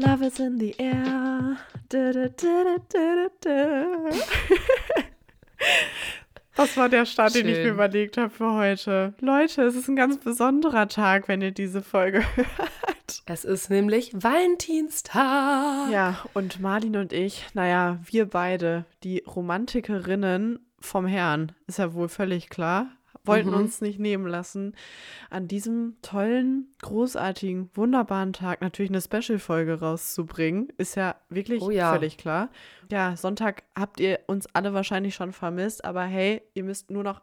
[0.00, 1.58] Love is in the air.
[1.90, 3.86] Da, da, da, da, da,
[6.56, 7.44] Das war der Start, Schön.
[7.44, 9.12] den ich mir überlegt habe für heute.
[9.20, 13.22] Leute, es ist ein ganz besonderer Tag, wenn ihr diese Folge hört.
[13.26, 15.90] Es ist nämlich Valentinstag.
[15.90, 22.08] Ja, und Marlin und ich, naja, wir beide, die Romantikerinnen vom Herrn, ist ja wohl
[22.08, 22.86] völlig klar
[23.30, 23.56] wollten mhm.
[23.56, 24.74] uns nicht nehmen lassen,
[25.30, 30.68] an diesem tollen, großartigen, wunderbaren Tag natürlich eine Special-Folge rauszubringen.
[30.76, 31.92] Ist ja wirklich oh ja.
[31.92, 32.50] völlig klar.
[32.90, 37.22] Ja, Sonntag habt ihr uns alle wahrscheinlich schon vermisst, aber hey, ihr müsst nur noch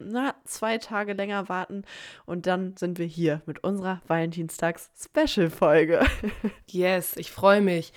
[0.00, 1.84] na, zwei Tage länger warten
[2.24, 6.04] und dann sind wir hier mit unserer Valentinstags-Special-Folge.
[6.66, 7.92] yes, ich freue mich.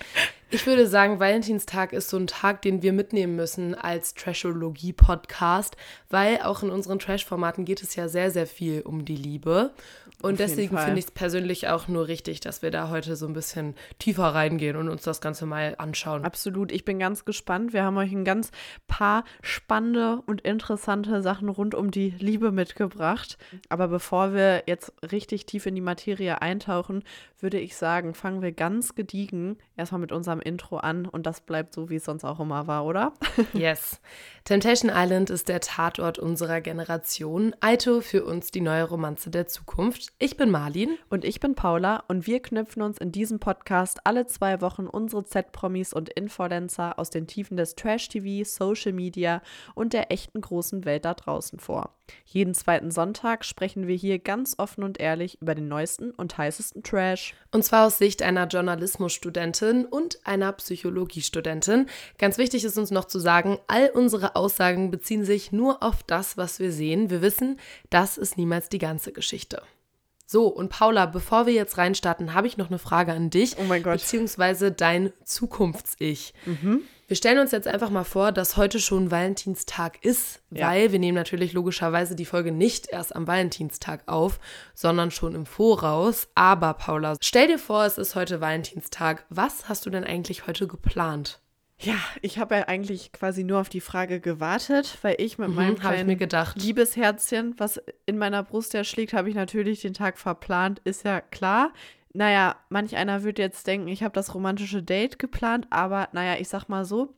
[0.50, 5.76] Ich würde sagen, Valentinstag ist so ein Tag, den wir mitnehmen müssen als Trashologie-Podcast,
[6.10, 9.72] weil auch in unseren Trash-Formaten geht es ja sehr, sehr viel um die Liebe.
[10.22, 13.34] Und deswegen finde ich es persönlich auch nur richtig, dass wir da heute so ein
[13.34, 16.24] bisschen tiefer reingehen und uns das Ganze mal anschauen.
[16.24, 16.72] Absolut.
[16.72, 17.72] Ich bin ganz gespannt.
[17.72, 18.50] Wir haben euch ein ganz
[18.86, 23.36] paar spannende und interessante Sachen rund um die Liebe mitgebracht.
[23.68, 27.02] Aber bevor wir jetzt richtig tief in die Materie eintauchen,
[27.40, 31.74] würde ich sagen, fangen wir ganz gediegen erstmal mit unserem Intro an und das bleibt
[31.74, 33.12] so, wie es sonst auch immer war, oder?
[33.52, 34.00] yes.
[34.44, 37.54] Temptation Island ist der Tatort unserer Generation.
[37.60, 40.12] Aito für uns die neue Romanze der Zukunft.
[40.18, 40.98] Ich bin Marlin.
[41.08, 45.24] Und ich bin Paula und wir knüpfen uns in diesem Podcast alle zwei Wochen unsere
[45.24, 49.40] Z-Promis und Influencer aus den Tiefen des Trash-TV, Social Media
[49.74, 51.94] und der echten großen Welt da draußen vor.
[52.26, 56.82] Jeden zweiten Sonntag sprechen wir hier ganz offen und ehrlich über den neuesten und heißesten
[56.82, 57.34] Trash.
[57.50, 61.86] Und zwar aus Sicht einer Journalismusstudentin und einer Psychologiestudentin.
[62.18, 66.36] Ganz wichtig ist uns noch zu sagen, all unsere Aussagen beziehen sich nur auf das,
[66.36, 67.10] was wir sehen.
[67.10, 67.58] Wir wissen,
[67.90, 69.62] das ist niemals die ganze Geschichte.
[70.26, 73.56] So, und Paula, bevor wir jetzt reinstarten, habe ich noch eine Frage an dich.
[73.58, 73.98] Oh mein Gott.
[73.98, 76.32] Beziehungsweise dein Zukunfts-Ich.
[76.46, 76.82] Mhm.
[77.06, 80.68] Wir stellen uns jetzt einfach mal vor, dass heute schon Valentinstag ist, ja.
[80.68, 84.40] weil wir nehmen natürlich logischerweise die Folge nicht erst am Valentinstag auf,
[84.74, 86.28] sondern schon im Voraus.
[86.34, 89.26] Aber Paula, stell dir vor, es ist heute Valentinstag.
[89.28, 91.40] Was hast du denn eigentlich heute geplant?
[91.78, 95.54] Ja, ich habe ja eigentlich quasi nur auf die Frage gewartet, weil ich mit mhm,
[95.56, 100.18] meinem kleinen ich Liebesherzchen, was in meiner Brust ja schlägt, habe ich natürlich den Tag
[100.18, 101.72] verplant, ist ja klar.
[102.14, 106.48] Naja, manch einer wird jetzt denken, ich habe das romantische Date geplant, aber naja, ich
[106.48, 107.14] sag mal so,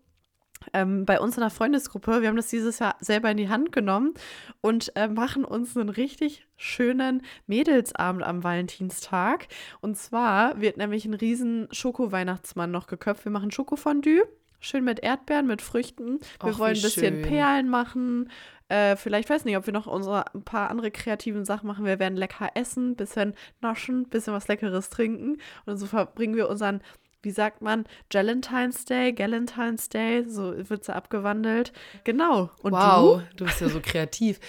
[0.72, 3.72] ähm, bei uns in der Freundesgruppe, wir haben das dieses Jahr selber in die Hand
[3.72, 4.14] genommen
[4.62, 9.48] und äh, machen uns einen richtig schönen Mädelsabend am Valentinstag.
[9.82, 13.26] Und zwar wird nämlich ein riesen Schoko-Weihnachtsmann noch geköpft.
[13.26, 14.22] Wir machen Schokofondue
[14.58, 16.18] Schön mit Erdbeeren, mit Früchten.
[16.42, 17.22] Wir Och, wollen ein bisschen schön.
[17.22, 18.30] Perlen machen.
[18.68, 21.84] Äh, vielleicht weiß nicht, ob wir noch unsere ein paar andere kreativen Sachen machen.
[21.84, 25.38] Wir werden lecker essen, bisschen naschen, bisschen was Leckeres trinken.
[25.66, 26.80] Und so verbringen wir unseren,
[27.22, 31.72] wie sagt man, Galentine's Day, Galentine's Day, so wird es abgewandelt.
[32.04, 32.50] Genau.
[32.62, 33.36] Und wow, du?
[33.36, 34.40] du bist ja so kreativ.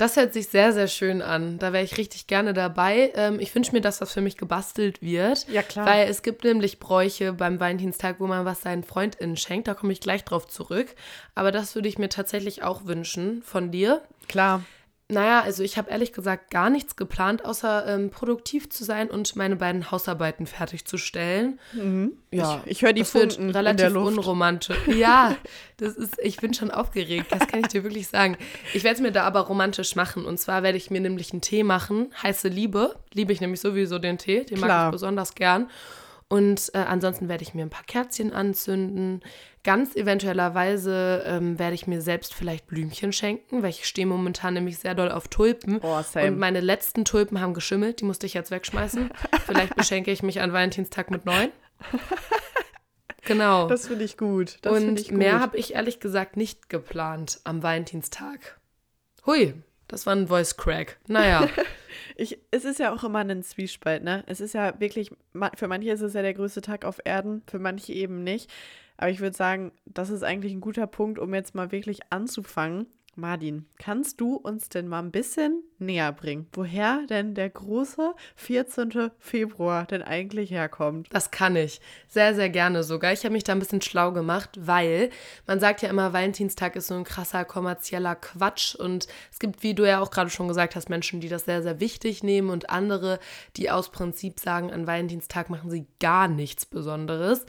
[0.00, 1.58] Das hört sich sehr, sehr schön an.
[1.58, 3.12] Da wäre ich richtig gerne dabei.
[3.16, 5.46] Ähm, ich wünsche mir, dass das für mich gebastelt wird.
[5.46, 5.84] Ja, klar.
[5.84, 9.68] Weil es gibt nämlich Bräuche beim Valentinstag, wo man was seinen FreundInnen schenkt.
[9.68, 10.86] Da komme ich gleich drauf zurück.
[11.34, 14.00] Aber das würde ich mir tatsächlich auch wünschen von dir.
[14.26, 14.62] Klar.
[15.10, 19.34] Naja, also ich habe ehrlich gesagt gar nichts geplant, außer ähm, produktiv zu sein und
[19.36, 21.58] meine beiden Hausarbeiten fertigzustellen.
[21.72, 22.12] Mhm.
[22.30, 24.76] Ja, ich, ich höre die das Funken wird relativ unromantisch.
[24.86, 25.36] Ja,
[25.78, 28.36] das ist, ich bin schon aufgeregt, das kann ich dir wirklich sagen.
[28.72, 30.24] Ich werde es mir da aber romantisch machen.
[30.24, 32.94] Und zwar werde ich mir nämlich einen Tee machen, heiße Liebe.
[33.12, 34.68] Liebe ich nämlich sowieso den Tee, den Klar.
[34.68, 35.68] mag ich besonders gern.
[36.30, 39.20] Und äh, ansonsten werde ich mir ein paar Kerzchen anzünden.
[39.64, 44.78] Ganz eventuellerweise ähm, werde ich mir selbst vielleicht Blümchen schenken, weil ich stehe momentan nämlich
[44.78, 45.80] sehr doll auf Tulpen.
[45.82, 46.28] Oh, same.
[46.28, 49.10] Und meine letzten Tulpen haben geschimmelt, die musste ich jetzt wegschmeißen.
[49.44, 51.50] vielleicht beschenke ich mich an Valentinstag mit neun.
[53.22, 53.68] Genau.
[53.68, 54.58] Das finde ich gut.
[54.62, 55.18] Das Und ich gut.
[55.18, 58.58] mehr habe ich ehrlich gesagt nicht geplant am Valentinstag.
[59.26, 59.54] Hui,
[59.90, 60.98] das war ein Voice Crack.
[61.08, 61.48] Naja.
[62.16, 64.22] ich, es ist ja auch immer ein Zwiespalt, ne?
[64.26, 65.10] Es ist ja wirklich,
[65.56, 68.50] für manche ist es ja der größte Tag auf Erden, für manche eben nicht.
[68.96, 72.86] Aber ich würde sagen, das ist eigentlich ein guter Punkt, um jetzt mal wirklich anzufangen
[73.20, 79.10] Martin, kannst du uns denn mal ein bisschen näher bringen, woher denn der große 14.
[79.18, 81.08] Februar denn eigentlich herkommt?
[81.10, 81.80] Das kann ich.
[82.08, 83.12] Sehr, sehr gerne sogar.
[83.12, 85.10] Ich habe mich da ein bisschen schlau gemacht, weil
[85.46, 89.74] man sagt ja immer, Valentinstag ist so ein krasser kommerzieller Quatsch und es gibt, wie
[89.74, 92.70] du ja auch gerade schon gesagt hast, Menschen, die das sehr, sehr wichtig nehmen und
[92.70, 93.18] andere,
[93.56, 97.44] die aus Prinzip sagen, an Valentinstag machen sie gar nichts Besonderes.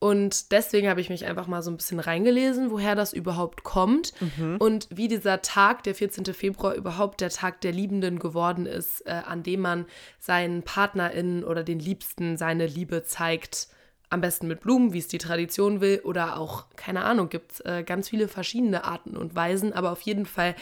[0.00, 4.12] Und deswegen habe ich mich einfach mal so ein bisschen reingelesen, woher das überhaupt kommt
[4.20, 4.56] mhm.
[4.58, 6.24] und wie dieser Tag, der 14.
[6.34, 9.86] Februar, überhaupt der Tag der Liebenden geworden ist, äh, an dem man
[10.20, 13.68] seinen PartnerInnen oder den Liebsten seine Liebe zeigt
[14.10, 17.60] am besten mit Blumen, wie es die Tradition will, oder auch, keine Ahnung, gibt es
[17.60, 20.54] äh, ganz viele verschiedene Arten und Weisen, aber auf jeden Fall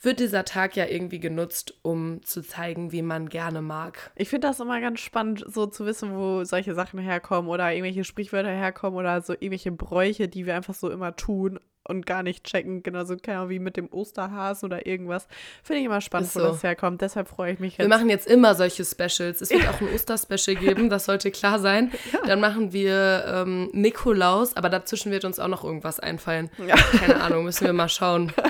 [0.00, 4.10] wird dieser Tag ja irgendwie genutzt, um zu zeigen, wie man gerne mag.
[4.16, 8.04] Ich finde das immer ganz spannend, so zu wissen, wo solche Sachen herkommen oder irgendwelche
[8.04, 12.44] Sprichwörter herkommen oder so irgendwelche Bräuche, die wir einfach so immer tun und gar nicht
[12.44, 12.82] checken.
[12.82, 15.26] Genauso genau wie mit dem Osterhasen oder irgendwas.
[15.62, 16.46] Finde ich immer spannend, Ist wo so.
[16.48, 17.02] das herkommt.
[17.02, 17.90] Deshalb freue ich mich Wir jetzt.
[17.90, 19.40] machen jetzt immer solche Specials.
[19.40, 21.90] Es wird auch ein Osterspecial geben, das sollte klar sein.
[22.26, 26.50] Dann machen wir ähm, Nikolaus, aber dazwischen wird uns auch noch irgendwas einfallen.
[26.66, 26.76] Ja.
[26.76, 28.32] Keine Ahnung, müssen wir mal schauen.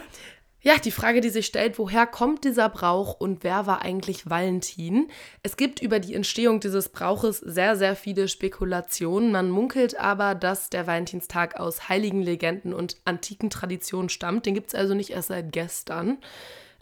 [0.63, 5.09] Ja, die Frage, die sich stellt, woher kommt dieser Brauch und wer war eigentlich Valentin?
[5.43, 9.33] Es gibt über die Entstehung dieses Brauches sehr, sehr viele Spekulationen.
[9.33, 14.45] Man munkelt aber, dass der Valentinstag aus heiligen Legenden und antiken Traditionen stammt.
[14.45, 16.19] Den gibt es also nicht erst seit gestern.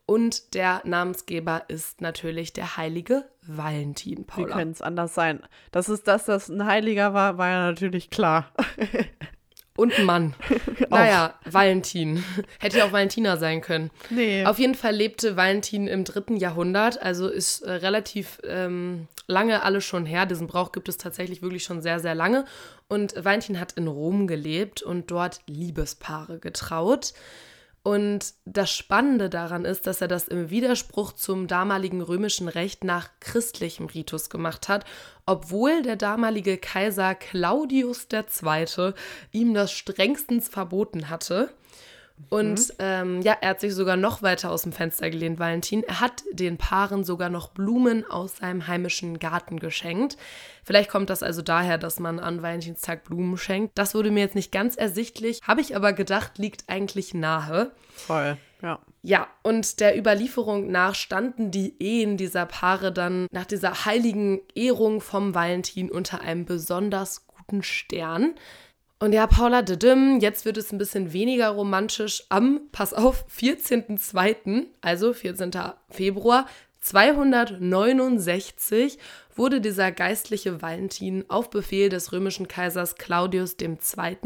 [0.06, 4.56] Und der Namensgeber ist natürlich der heilige Valentin, Wie Paula.
[4.56, 5.42] könnte es anders sein?
[5.70, 8.50] Das ist das, dass ein Heiliger war, war ja natürlich klar.
[9.78, 10.34] Und ein Mann.
[10.90, 12.24] naja, Valentin.
[12.58, 13.92] Hätte ja auch Valentina sein können.
[14.10, 14.44] Nee.
[14.44, 19.84] Auf jeden Fall lebte Valentin im dritten Jahrhundert, also ist äh, relativ ähm, lange alles
[19.84, 20.26] schon her.
[20.26, 22.44] Diesen Brauch gibt es tatsächlich wirklich schon sehr, sehr lange.
[22.88, 27.12] Und Valentin hat in Rom gelebt und dort Liebespaare getraut.
[27.88, 33.08] Und das Spannende daran ist, dass er das im Widerspruch zum damaligen römischen Recht nach
[33.18, 34.84] christlichem Ritus gemacht hat,
[35.24, 38.92] obwohl der damalige Kaiser Claudius II.
[39.32, 41.48] ihm das strengstens verboten hatte.
[42.30, 45.82] Und ähm, ja, er hat sich sogar noch weiter aus dem Fenster gelehnt, Valentin.
[45.82, 50.16] Er hat den Paaren sogar noch Blumen aus seinem heimischen Garten geschenkt.
[50.64, 53.78] Vielleicht kommt das also daher, dass man an Valentinstag Blumen schenkt.
[53.78, 57.72] Das wurde mir jetzt nicht ganz ersichtlich, habe ich aber gedacht, liegt eigentlich nahe.
[57.94, 58.36] Voll.
[58.62, 58.80] Ja.
[59.02, 65.00] Ja, und der Überlieferung nach standen die Ehen dieser Paare dann nach dieser heiligen Ehrung
[65.00, 68.34] vom Valentin unter einem besonders guten Stern.
[69.00, 72.24] Und ja, Paula Dedim, jetzt wird es ein bisschen weniger romantisch.
[72.30, 75.52] Am, pass auf, 14.02., also 14.
[75.88, 76.48] Februar
[76.80, 78.98] 269,
[79.36, 83.76] wurde dieser geistliche Valentin auf Befehl des römischen Kaisers Claudius II.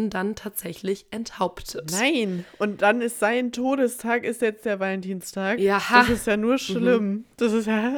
[0.08, 1.90] dann tatsächlich enthauptet.
[1.92, 2.46] Nein.
[2.58, 5.58] Und dann ist sein Todestag, ist jetzt der Valentinstag.
[5.58, 5.82] Ja.
[5.90, 7.26] Das ist ja nur schlimm.
[7.36, 7.92] Das ist ja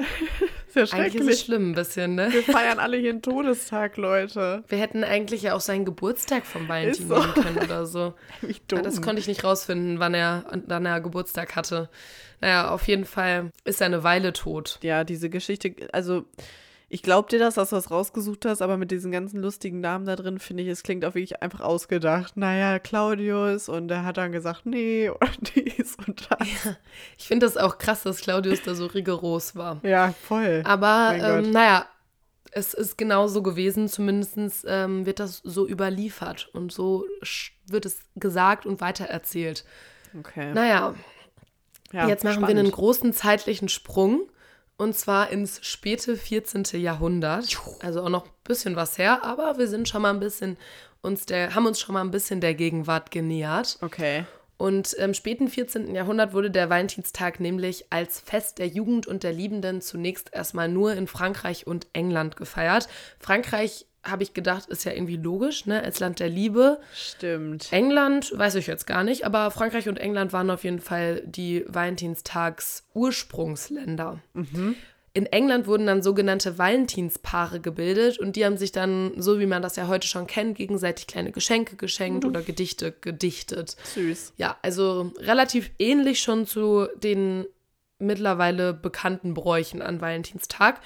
[0.74, 1.40] sehr Eigentlich ist es schrecklich.
[1.40, 2.28] schlimm ein bisschen, ne?
[2.32, 4.64] Wir feiern alle hier einen Todestag, Leute.
[4.68, 7.18] Wir hätten eigentlich ja auch seinen Geburtstag vom Valentin so.
[7.18, 8.14] nehmen können oder so.
[8.42, 8.78] Wie dumm.
[8.78, 11.88] Ja, das konnte ich nicht rausfinden, wann er, wann er Geburtstag hatte.
[12.40, 14.78] Naja, auf jeden Fall ist er eine Weile tot.
[14.82, 16.24] ja, diese Geschichte, also
[16.94, 20.06] ich glaube dir das, dass du das rausgesucht hast, aber mit diesen ganzen lustigen Namen
[20.06, 22.36] da drin, finde ich, es klingt auch wirklich einfach ausgedacht.
[22.36, 26.76] Naja, Claudius und er hat dann gesagt, nee, oder dies und das.
[27.18, 29.80] Ich finde das auch krass, dass Claudius da so rigoros war.
[29.82, 30.62] Ja, voll.
[30.64, 31.84] Aber ähm, naja,
[32.52, 37.06] es ist genau so gewesen, zumindest ähm, wird das so überliefert und so
[37.66, 39.64] wird es gesagt und weitererzählt.
[40.16, 40.54] Okay.
[40.54, 40.94] Naja,
[41.92, 42.58] ja, Jetzt machen wir spannend.
[42.60, 44.28] einen großen zeitlichen Sprung.
[44.76, 46.64] Und zwar ins späte 14.
[46.80, 47.56] Jahrhundert.
[47.80, 50.56] Also auch noch ein bisschen was her, aber wir sind schon mal ein bisschen
[51.00, 53.78] uns der, haben uns schon mal ein bisschen der Gegenwart genähert.
[53.82, 54.24] Okay.
[54.56, 55.94] Und im späten 14.
[55.94, 60.94] Jahrhundert wurde der Valentinstag nämlich als Fest der Jugend und der Liebenden zunächst erstmal nur
[60.94, 62.88] in Frankreich und England gefeiert.
[63.18, 65.82] Frankreich, habe ich gedacht, ist ja irgendwie logisch, ne?
[65.82, 66.78] Als Land der Liebe.
[66.94, 67.72] Stimmt.
[67.72, 71.64] England weiß ich jetzt gar nicht, aber Frankreich und England waren auf jeden Fall die
[71.66, 74.20] Valentinstags-Ursprungsländer.
[75.16, 79.62] In England wurden dann sogenannte Valentinspaare gebildet und die haben sich dann, so wie man
[79.62, 83.76] das ja heute schon kennt, gegenseitig kleine Geschenke geschenkt oder Gedichte gedichtet.
[83.94, 84.32] Süß.
[84.38, 87.46] Ja, also relativ ähnlich schon zu den
[88.00, 90.80] mittlerweile bekannten Bräuchen an Valentinstag.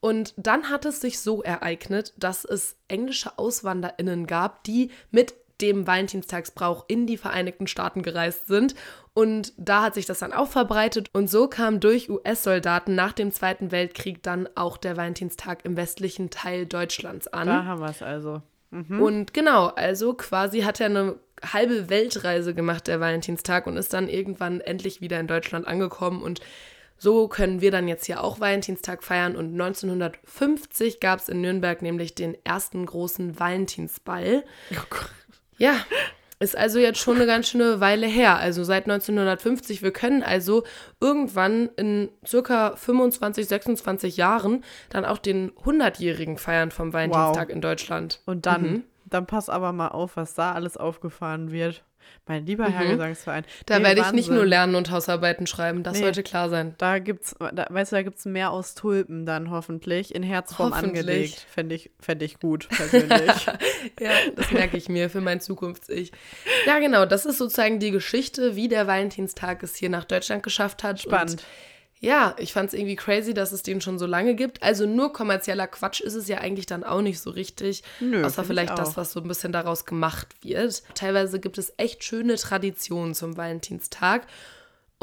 [0.00, 5.86] Und dann hat es sich so ereignet, dass es englische AuswanderInnen gab, die mit dem
[5.86, 8.74] Valentinstagsbrauch in die Vereinigten Staaten gereist sind.
[9.12, 11.08] Und da hat sich das dann auch verbreitet.
[11.12, 16.30] Und so kam durch US-Soldaten nach dem Zweiten Weltkrieg dann auch der Valentinstag im westlichen
[16.30, 17.46] Teil Deutschlands an.
[17.46, 18.42] Da haben wir es also.
[19.00, 21.16] Und genau, also quasi hat er eine
[21.52, 26.22] halbe Weltreise gemacht, der Valentinstag, und ist dann irgendwann endlich wieder in Deutschland angekommen.
[26.22, 26.40] Und
[26.96, 29.36] so können wir dann jetzt hier auch Valentinstag feiern.
[29.36, 34.44] Und 1950 gab es in Nürnberg nämlich den ersten großen Valentinsball.
[35.58, 35.76] Ja,
[36.40, 38.36] ist also jetzt schon eine ganz schöne Weile her.
[38.38, 39.82] Also seit 1950.
[39.82, 40.64] Wir können also
[41.00, 48.20] irgendwann in circa 25, 26 Jahren dann auch den 100-jährigen feiern vom Valentinstag in Deutschland.
[48.26, 48.84] Und dann, Mhm.
[49.06, 51.84] dann pass aber mal auf, was da alles aufgefahren wird.
[52.26, 52.90] Mein lieber Herr Mhm.
[52.92, 53.44] Gesangsverein.
[53.66, 56.04] Da Nee, werde ich nicht nur lernen und Hausarbeiten schreiben, das Nee.
[56.04, 56.74] sollte klar sein.
[56.78, 61.00] Da gibt's, da, weißt du, da gibt's mehr aus Tulpen dann hoffentlich, in Herzform Hoffentlich.
[61.00, 61.46] angelegt.
[61.50, 63.46] Fände ich, fänd ich gut, persönlich.
[64.00, 66.12] Ja, das merke ich mir für mein Zukunfts-Ich.
[66.66, 70.82] Ja, genau, das ist sozusagen die Geschichte, wie der Valentinstag es hier nach Deutschland geschafft
[70.82, 71.00] hat.
[71.00, 71.44] Spannend.
[72.04, 74.62] Ja, ich fand es irgendwie crazy, dass es den schon so lange gibt.
[74.62, 77.82] Also nur kommerzieller Quatsch ist es ja eigentlich dann auch nicht so richtig.
[77.98, 80.82] Nö, außer vielleicht das, was so ein bisschen daraus gemacht wird.
[80.94, 84.26] Teilweise gibt es echt schöne Traditionen zum Valentinstag.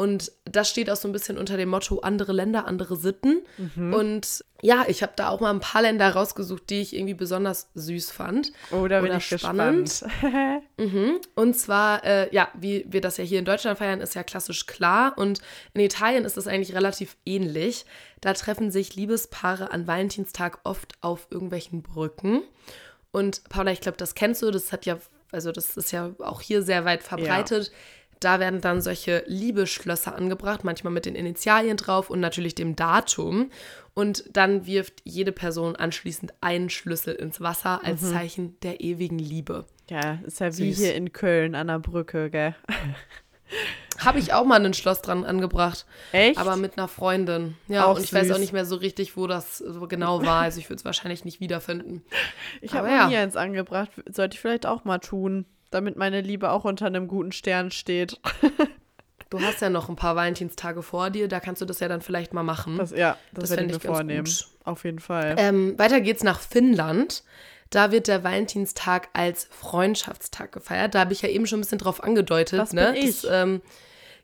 [0.01, 3.43] Und das steht auch so ein bisschen unter dem Motto andere Länder, andere Sitten.
[3.75, 3.93] Mhm.
[3.93, 7.69] Und ja, ich habe da auch mal ein paar Länder rausgesucht, die ich irgendwie besonders
[7.75, 8.51] süß fand.
[8.71, 9.83] Oh, da bin Oder ich spannend.
[9.83, 10.63] gespannt.
[10.77, 11.19] Mhm.
[11.35, 14.65] Und zwar, äh, ja, wie wir das ja hier in Deutschland feiern, ist ja klassisch
[14.65, 15.15] klar.
[15.15, 15.39] Und
[15.75, 17.85] in Italien ist das eigentlich relativ ähnlich.
[18.21, 22.41] Da treffen sich Liebespaare an Valentinstag oft auf irgendwelchen Brücken.
[23.11, 24.49] Und Paula, ich glaube, das kennst du.
[24.49, 24.97] Das hat ja,
[25.31, 27.71] also das ist ja auch hier sehr weit verbreitet.
[28.21, 33.49] Da werden dann solche Liebesschlösser angebracht, manchmal mit den Initialien drauf und natürlich dem Datum.
[33.95, 39.65] Und dann wirft jede Person anschließend einen Schlüssel ins Wasser als Zeichen der ewigen Liebe.
[39.89, 40.85] ja, ist ja wie Süß.
[40.85, 42.55] hier in Köln an der Brücke, gell?
[43.97, 45.85] Habe ich auch mal ein Schloss dran angebracht.
[46.11, 46.39] Echt?
[46.39, 47.55] Aber mit einer Freundin.
[47.67, 48.35] Ja, Auch und ich weiß süß.
[48.35, 50.41] auch nicht mehr so richtig, wo das so genau war.
[50.41, 52.03] Also ich würde es wahrscheinlich nicht wiederfinden.
[52.61, 53.07] ich habe ja.
[53.07, 53.89] nie eins angebracht.
[54.09, 58.19] Sollte ich vielleicht auch mal tun, damit meine Liebe auch unter einem guten Stern steht.
[59.31, 62.01] Du hast ja noch ein paar Valentinstage vor dir, da kannst du das ja dann
[62.01, 62.77] vielleicht mal machen.
[62.77, 64.25] Das, ja, das, Das werde ich mir vornehmen.
[64.25, 64.47] gut.
[64.65, 65.35] Auf jeden Fall.
[65.37, 67.23] Ähm, weiter geht's nach Finnland.
[67.69, 70.93] Da wird der Valentinstag als Freundschaftstag gefeiert.
[70.93, 72.59] Da habe ich ja eben schon ein bisschen drauf angedeutet.
[72.59, 72.91] Das ne?
[72.91, 73.21] bin ich.
[73.21, 73.61] Dass, ähm,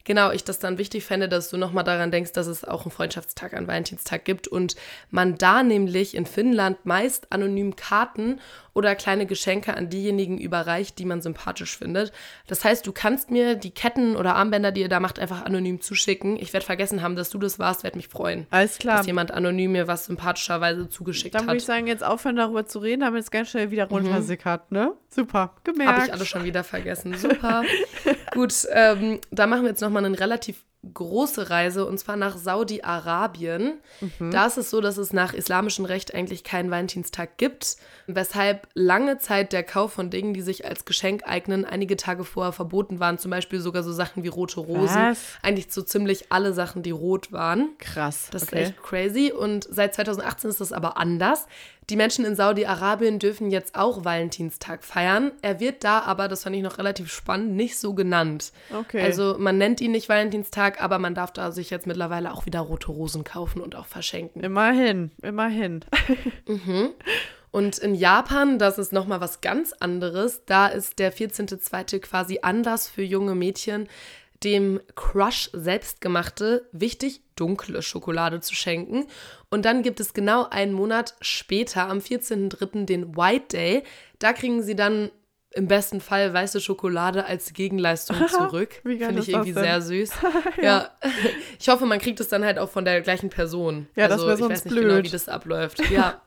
[0.04, 2.92] genau, ich das dann wichtig fände, dass du nochmal daran denkst, dass es auch einen
[2.92, 4.76] Freundschaftstag an Valentinstag gibt und
[5.10, 8.42] man da nämlich in Finnland meist anonym Karten
[8.78, 12.12] oder kleine Geschenke an diejenigen überreicht, die man sympathisch findet.
[12.46, 15.82] Das heißt, du kannst mir die Ketten oder Armbänder, die ihr da macht, einfach anonym
[15.82, 16.38] zuschicken.
[16.38, 18.46] Ich werde vergessen haben, dass du das warst, werde mich freuen.
[18.52, 18.98] Alles klar.
[18.98, 21.48] Dass jemand anonym mir was sympathischerweise zugeschickt Dann hat.
[21.48, 24.94] würde ich sagen, jetzt aufhören, darüber zu reden, damit es ganz schnell wieder runtersickert, ne?
[25.10, 25.92] Super, gemerkt.
[25.92, 27.16] Habe ich alles schon wieder vergessen.
[27.16, 27.64] Super.
[28.36, 33.80] Gut, ähm, da machen wir jetzt nochmal eine relativ große Reise und zwar nach Saudi-Arabien.
[34.20, 39.18] Da ist es so, dass es nach islamischem Recht eigentlich keinen Valentinstag gibt, weshalb lange
[39.18, 43.18] Zeit der Kauf von Dingen, die sich als Geschenk eignen, einige Tage vorher verboten waren.
[43.18, 44.96] Zum Beispiel sogar so Sachen wie rote Rosen.
[44.96, 45.20] Was?
[45.42, 47.70] Eigentlich so ziemlich alle Sachen, die rot waren.
[47.80, 48.30] Krass.
[48.32, 48.64] Das okay.
[48.64, 49.32] ist echt crazy.
[49.32, 51.48] Und seit 2018 ist das aber anders.
[51.90, 55.32] Die Menschen in Saudi-Arabien dürfen jetzt auch Valentinstag feiern.
[55.42, 58.52] Er wird da aber, das fand ich noch relativ spannend, nicht so genannt.
[58.78, 59.02] Okay.
[59.02, 62.60] Also man nennt ihn nicht Valentinstag, aber man darf da sich jetzt mittlerweile auch wieder
[62.60, 64.44] rote Rosen kaufen und auch verschenken.
[64.44, 65.86] Immerhin, immerhin.
[67.50, 70.44] Und in Japan, das ist nochmal was ganz anderes.
[70.46, 72.00] Da ist der 14.2.
[72.00, 73.88] quasi Anlass für junge Mädchen,
[74.44, 79.08] dem Crush selbstgemachte, wichtig dunkle Schokolade zu schenken.
[79.50, 83.84] Und dann gibt es genau einen Monat später, am 14.3., den White Day.
[84.20, 85.12] Da kriegen sie dann
[85.54, 88.82] im besten Fall weiße Schokolade als Gegenleistung zurück.
[88.84, 90.12] Wie geil Finde ich irgendwie sehr süß.
[90.62, 90.92] ja.
[91.60, 93.88] Ich hoffe, man kriegt es dann halt auch von der gleichen Person.
[93.96, 95.06] Ja, das also, wär ich weiß sonst nicht genau, blöd.
[95.06, 95.90] wie das abläuft.
[95.90, 96.22] Ja.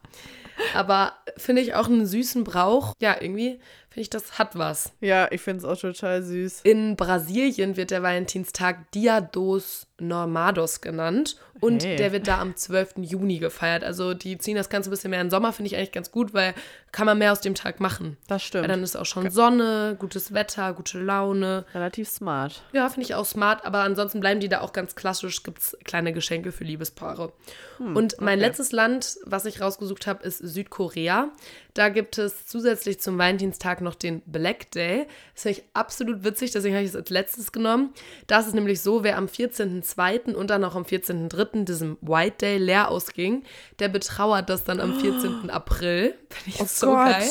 [0.74, 2.94] Aber finde ich auch einen süßen Brauch.
[3.00, 4.92] Ja, irgendwie finde ich, das hat was.
[5.00, 6.60] Ja, ich finde es auch total süß.
[6.62, 11.96] In Brasilien wird der Valentinstag Dia dos Normados genannt und Hey.
[11.96, 12.94] der wird da am 12.
[13.02, 13.84] Juni gefeiert.
[13.84, 16.10] Also die ziehen das Ganze ein bisschen mehr in den Sommer, finde ich eigentlich ganz
[16.10, 16.54] gut, weil
[16.90, 18.16] kann man mehr aus dem Tag machen.
[18.26, 18.62] Das stimmt.
[18.62, 21.66] Weil dann ist auch schon Sonne, gutes Wetter, gute Laune.
[21.74, 22.62] Relativ smart.
[22.72, 25.76] Ja, finde ich auch smart, aber ansonsten bleiben die da auch ganz klassisch, gibt es
[25.84, 27.32] kleine Geschenke für Liebespaare.
[27.78, 28.48] und mein okay.
[28.48, 31.28] letztes Land, was ich rausgesucht habe, ist Südkorea.
[31.74, 35.06] Da gibt es zusätzlich zum Valentinstag noch den Black Day.
[35.34, 37.92] Das finde ich absolut witzig, deswegen habe ich es als letztes genommen.
[38.26, 40.34] Da ist es nämlich so, wer am 14.02.
[40.34, 41.64] und dann auch am 14.03.
[41.64, 43.44] diesem White Day leer ausging,
[43.78, 45.50] der betrauert das dann am 14.
[45.50, 46.14] April.
[46.30, 47.06] Finde ich Oh so Gott.
[47.12, 47.30] geil.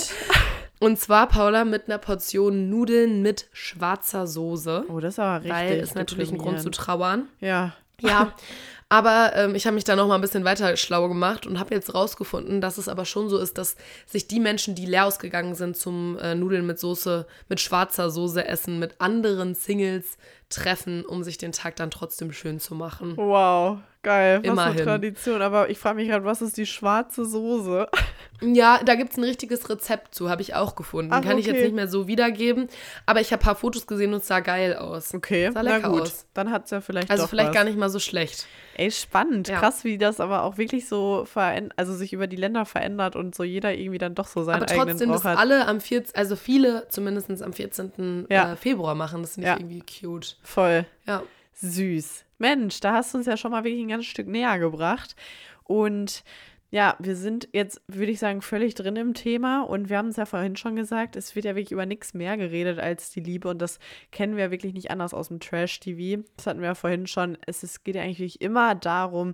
[0.81, 4.85] Und zwar, Paula, mit einer Portion Nudeln mit schwarzer Soße.
[4.87, 5.51] Oh, das ist aber richtig.
[5.51, 7.27] Weil ist natürlich ein Grund zu trauern.
[7.41, 7.73] Ja.
[7.99, 8.33] Ja.
[8.91, 11.75] Aber ähm, ich habe mich da noch mal ein bisschen weiter schlau gemacht und habe
[11.75, 13.75] jetzt rausgefunden, dass es aber schon so ist, dass
[14.07, 18.43] sich die Menschen, die leer ausgegangen sind zum äh, Nudeln mit Soße, mit schwarzer Soße
[18.47, 20.17] essen, mit anderen Singles
[20.49, 23.15] treffen, um sich den Tag dann trotzdem schön zu machen.
[23.17, 23.77] Wow.
[24.01, 24.73] Geil, was Immerhin.
[24.75, 25.41] eine Tradition.
[25.41, 27.89] Aber ich frage mich gerade, was ist die schwarze Soße?
[28.41, 31.11] Ja, da gibt es ein richtiges Rezept zu, habe ich auch gefunden.
[31.13, 31.65] Ach, Kann ich jetzt okay.
[31.65, 32.69] nicht mehr so wiedergeben,
[33.05, 35.13] aber ich habe ein paar Fotos gesehen und es sah geil aus.
[35.13, 36.03] Okay, Sah na lecker gut.
[36.03, 36.25] aus.
[36.33, 37.55] Dann hat es ja vielleicht Also vielleicht was.
[37.55, 38.47] gar nicht mal so schlecht.
[38.75, 39.49] Ey, spannend.
[39.49, 39.59] Ja.
[39.59, 43.35] Krass, wie das aber auch wirklich so verändert, also sich über die Länder verändert und
[43.35, 45.37] so jeder irgendwie dann doch so seinen aber eigenen trotzdem, Brauch dass hat.
[45.37, 48.27] alle am 14., also viele zumindest am 14.
[48.29, 48.53] Ja.
[48.53, 49.59] Äh, Februar machen, das finde ich Ja.
[49.59, 50.37] irgendwie cute.
[50.43, 51.23] Voll Ja.
[51.53, 52.25] süß.
[52.37, 55.15] Mensch, da hast du uns ja schon mal wirklich ein ganzes Stück näher gebracht.
[55.63, 56.23] Und
[56.71, 59.63] ja, wir sind jetzt, würde ich sagen, völlig drin im Thema.
[59.63, 62.37] Und wir haben es ja vorhin schon gesagt, es wird ja wirklich über nichts mehr
[62.37, 63.49] geredet als die Liebe.
[63.49, 63.79] Und das
[64.11, 66.23] kennen wir wirklich nicht anders aus dem Trash-TV.
[66.37, 67.37] Das hatten wir ja vorhin schon.
[67.45, 69.33] Es ist, geht ja eigentlich immer darum,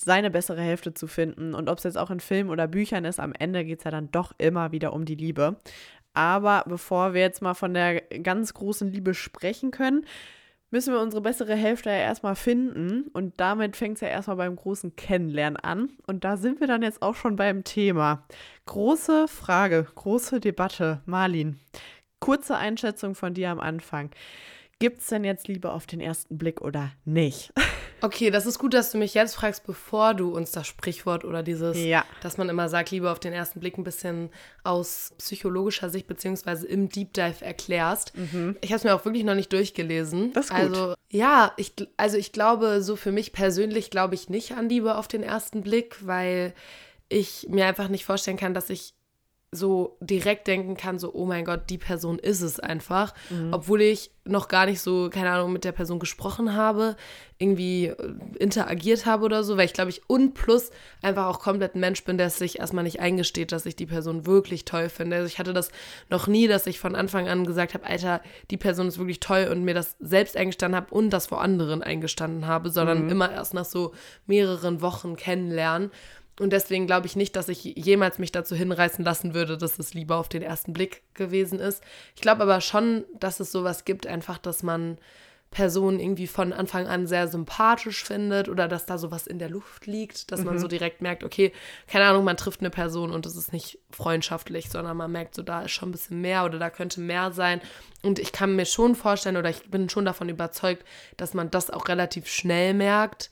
[0.00, 1.54] seine bessere Hälfte zu finden.
[1.54, 3.90] Und ob es jetzt auch in Filmen oder Büchern ist, am Ende geht es ja
[3.90, 5.56] dann doch immer wieder um die Liebe.
[6.16, 10.06] Aber bevor wir jetzt mal von der ganz großen Liebe sprechen können,
[10.70, 13.08] müssen wir unsere bessere Hälfte ja erstmal finden.
[13.12, 15.90] Und damit fängt es ja erstmal beim großen Kennenlernen an.
[16.06, 18.24] Und da sind wir dann jetzt auch schon beim Thema.
[18.64, 21.02] Große Frage, große Debatte.
[21.04, 21.60] Marlin,
[22.18, 24.10] kurze Einschätzung von dir am Anfang.
[24.78, 27.52] Gibt es denn jetzt Liebe auf den ersten Blick oder nicht?
[28.02, 31.42] Okay, das ist gut, dass du mich jetzt fragst, bevor du uns das Sprichwort oder
[31.42, 32.04] dieses, Ja.
[32.20, 34.28] dass man immer sagt, Liebe auf den ersten Blick ein bisschen
[34.64, 38.12] aus psychologischer Sicht beziehungsweise im Deep Dive erklärst.
[38.60, 40.26] Ich habe es mir auch wirklich noch nicht durchgelesen.
[40.26, 40.32] Mhm.
[40.34, 40.60] Das ist gut.
[40.60, 44.96] Also ja, ich, also ich glaube, so für mich persönlich glaube ich nicht an Liebe
[44.96, 46.52] auf den ersten Blick, weil
[47.08, 48.92] ich mir einfach nicht vorstellen kann, dass ich
[49.56, 53.14] so direkt denken kann, so, oh mein Gott, die Person ist es einfach.
[53.52, 56.96] Obwohl ich noch gar nicht so, keine Ahnung, mit der Person gesprochen habe,
[57.38, 60.70] irgendwie äh, interagiert habe oder so, weil ich glaube ich und plus
[61.02, 64.26] einfach auch komplett ein Mensch bin, der sich erstmal nicht eingesteht, dass ich die Person
[64.26, 65.16] wirklich toll finde.
[65.16, 65.70] Also ich hatte das
[66.10, 68.20] noch nie, dass ich von Anfang an gesagt habe, Alter,
[68.50, 71.82] die Person ist wirklich toll und mir das selbst eingestanden habe und das vor anderen
[71.82, 73.92] eingestanden habe, sondern immer erst nach so
[74.26, 75.90] mehreren Wochen kennenlernen.
[76.38, 79.94] Und deswegen glaube ich nicht, dass ich jemals mich dazu hinreißen lassen würde, dass es
[79.94, 81.82] lieber auf den ersten Blick gewesen ist.
[82.14, 84.98] Ich glaube aber schon, dass es sowas gibt, einfach, dass man
[85.50, 89.86] Personen irgendwie von Anfang an sehr sympathisch findet oder dass da sowas in der Luft
[89.86, 91.52] liegt, dass man so direkt merkt, okay,
[91.86, 95.42] keine Ahnung, man trifft eine Person und es ist nicht freundschaftlich, sondern man merkt so,
[95.42, 97.62] da ist schon ein bisschen mehr oder da könnte mehr sein.
[98.02, 100.84] Und ich kann mir schon vorstellen oder ich bin schon davon überzeugt,
[101.16, 103.30] dass man das auch relativ schnell merkt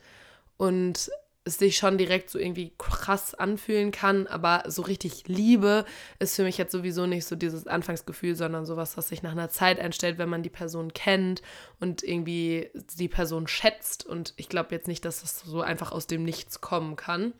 [0.56, 1.11] und
[1.44, 5.85] es sich schon direkt so irgendwie krass anfühlen kann, aber so richtig Liebe
[6.18, 9.50] ist für mich jetzt sowieso nicht so dieses Anfangsgefühl, sondern sowas, was sich nach einer
[9.50, 11.42] Zeit einstellt, wenn man die Person kennt
[11.80, 14.07] und irgendwie die Person schätzt.
[14.07, 17.35] Und ich glaube jetzt nicht, dass das so einfach aus dem Nichts kommen kann.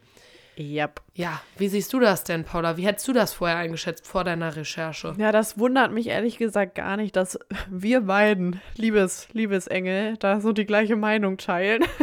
[0.59, 1.01] Yep.
[1.15, 2.77] Ja, wie siehst du das denn, Paula?
[2.77, 5.15] Wie hättest du das vorher eingeschätzt, vor deiner Recherche?
[5.19, 7.39] Ja, das wundert mich ehrlich gesagt gar nicht, dass
[7.69, 11.85] wir beiden, Liebes, Liebesengel, da so die gleiche Meinung teilen.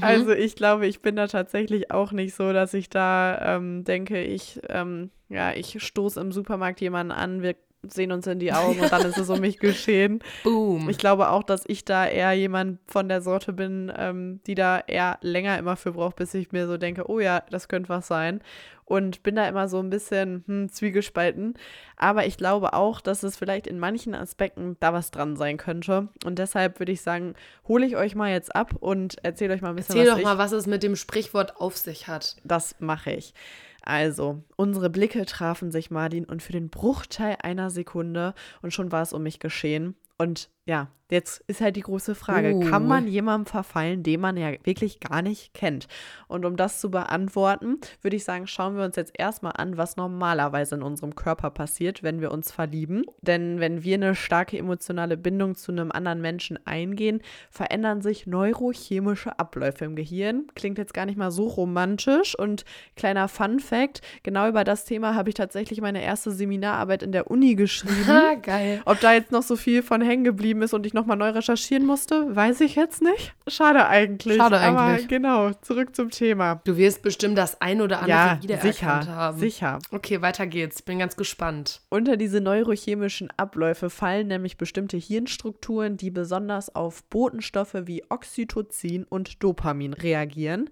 [0.00, 4.22] Also ich glaube, ich bin da tatsächlich auch nicht so, dass ich da ähm, denke,
[4.22, 8.80] ich, ähm, ja, ich stoße im Supermarkt jemanden an, wir sehen uns in die Augen
[8.80, 10.20] und dann ist es um mich geschehen.
[10.44, 10.88] Boom.
[10.88, 14.80] Ich glaube auch, dass ich da eher jemand von der Sorte bin, ähm, die da
[14.80, 18.06] eher länger immer für braucht, bis ich mir so denke, oh ja, das könnte was
[18.06, 18.40] sein.
[18.84, 21.54] Und bin da immer so ein bisschen hm, zwiegespalten.
[21.96, 26.08] Aber ich glaube auch, dass es vielleicht in manchen Aspekten da was dran sein könnte.
[26.24, 27.34] Und deshalb würde ich sagen,
[27.66, 30.18] hole ich euch mal jetzt ab und erzähle euch mal ein bisschen Erzähl was doch
[30.18, 32.36] ich mal, was es mit dem Sprichwort auf sich hat.
[32.44, 33.34] das mache ich.
[33.82, 39.02] Also, unsere Blicke trafen sich, Martin, und für den Bruchteil einer Sekunde und schon war
[39.02, 39.96] es um mich geschehen.
[40.18, 42.60] Und ja, jetzt ist halt die große Frage, Uh.
[42.60, 45.86] kann man jemandem verfallen, den man ja wirklich gar nicht kennt?
[46.26, 49.96] Und um das zu beantworten, würde ich sagen, schauen wir uns jetzt erstmal an, was
[49.96, 53.04] normalerweise in unserem Körper passiert, wenn wir uns verlieben.
[53.20, 57.20] Denn wenn wir eine starke emotionale Bindung zu einem anderen Menschen eingehen,
[57.50, 60.46] verändern sich neurochemische Abläufe im Gehirn.
[60.54, 62.38] Klingt jetzt gar nicht mal so romantisch.
[62.38, 62.64] Und
[62.96, 67.30] kleiner Fun Fact: Genau über das Thema habe ich tatsächlich meine erste Seminararbeit in der
[67.30, 68.06] Uni geschrieben.
[68.42, 68.80] Geil.
[68.86, 71.86] Ob da jetzt noch so viel von hängen geblieben ist und ich nochmal neu recherchieren
[71.86, 73.32] musste, weiß ich jetzt nicht.
[73.48, 74.36] Schade eigentlich.
[74.36, 75.08] Schade Aber eigentlich.
[75.08, 76.60] genau, zurück zum Thema.
[76.64, 79.38] Du wirst bestimmt das ein oder andere Ja, wiedererkannt sicher, haben.
[79.38, 79.78] sicher.
[79.90, 80.82] Okay, weiter geht's.
[80.82, 81.80] Bin ganz gespannt.
[81.88, 89.42] Unter diese neurochemischen Abläufe fallen nämlich bestimmte Hirnstrukturen, die besonders auf Botenstoffe wie Oxytocin und
[89.42, 90.68] Dopamin reagieren.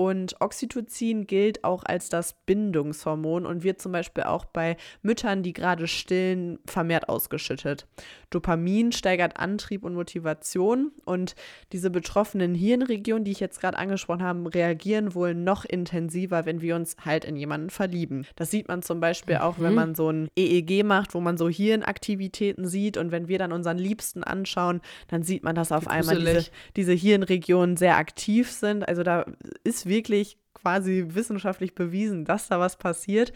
[0.00, 5.52] Und Oxytocin gilt auch als das Bindungshormon und wird zum Beispiel auch bei Müttern, die
[5.52, 7.86] gerade stillen, vermehrt ausgeschüttet.
[8.30, 11.34] Dopamin steigert Antrieb und Motivation und
[11.72, 16.76] diese betroffenen Hirnregionen, die ich jetzt gerade angesprochen habe, reagieren wohl noch intensiver, wenn wir
[16.76, 18.24] uns halt in jemanden verlieben.
[18.36, 19.76] Das sieht man zum Beispiel auch, wenn mhm.
[19.76, 23.76] man so ein EEG macht, wo man so Hirnaktivitäten sieht und wenn wir dann unseren
[23.76, 28.88] Liebsten anschauen, dann sieht man, dass auf einmal diese, diese Hirnregionen sehr aktiv sind.
[28.88, 29.26] Also da
[29.62, 33.34] ist wirklich quasi wissenschaftlich bewiesen, dass da was passiert.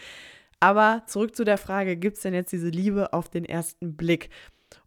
[0.61, 4.31] Aber zurück zu der Frage, gibt es denn jetzt diese Liebe auf den ersten Blick?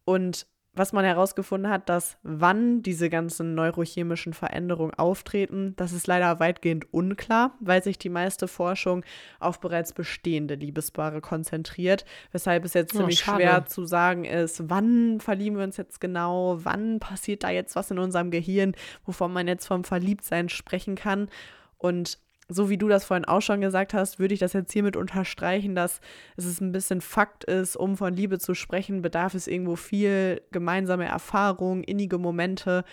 [0.06, 0.48] Und
[0.78, 6.94] was man herausgefunden hat, dass wann diese ganzen neurochemischen Veränderungen auftreten, das ist leider weitgehend
[6.94, 9.04] unklar, weil sich die meiste Forschung
[9.40, 13.44] auf bereits bestehende Liebespaare konzentriert, weshalb es jetzt oh, ziemlich schade.
[13.44, 17.92] schwer zu sagen ist, wann verlieben wir uns jetzt genau, wann passiert da jetzt was
[17.92, 18.74] in unserem Gehirn,
[19.06, 21.30] wovon man jetzt vom Verliebtsein sprechen kann.
[21.78, 24.96] Und so wie du das vorhin auch schon gesagt hast, würde ich das jetzt hiermit
[24.96, 26.00] unterstreichen, dass
[26.38, 31.06] es ein bisschen Fakt ist, um von Liebe zu sprechen, bedarf es irgendwo viel gemeinsame
[31.06, 32.84] Erfahrung, innige Momente,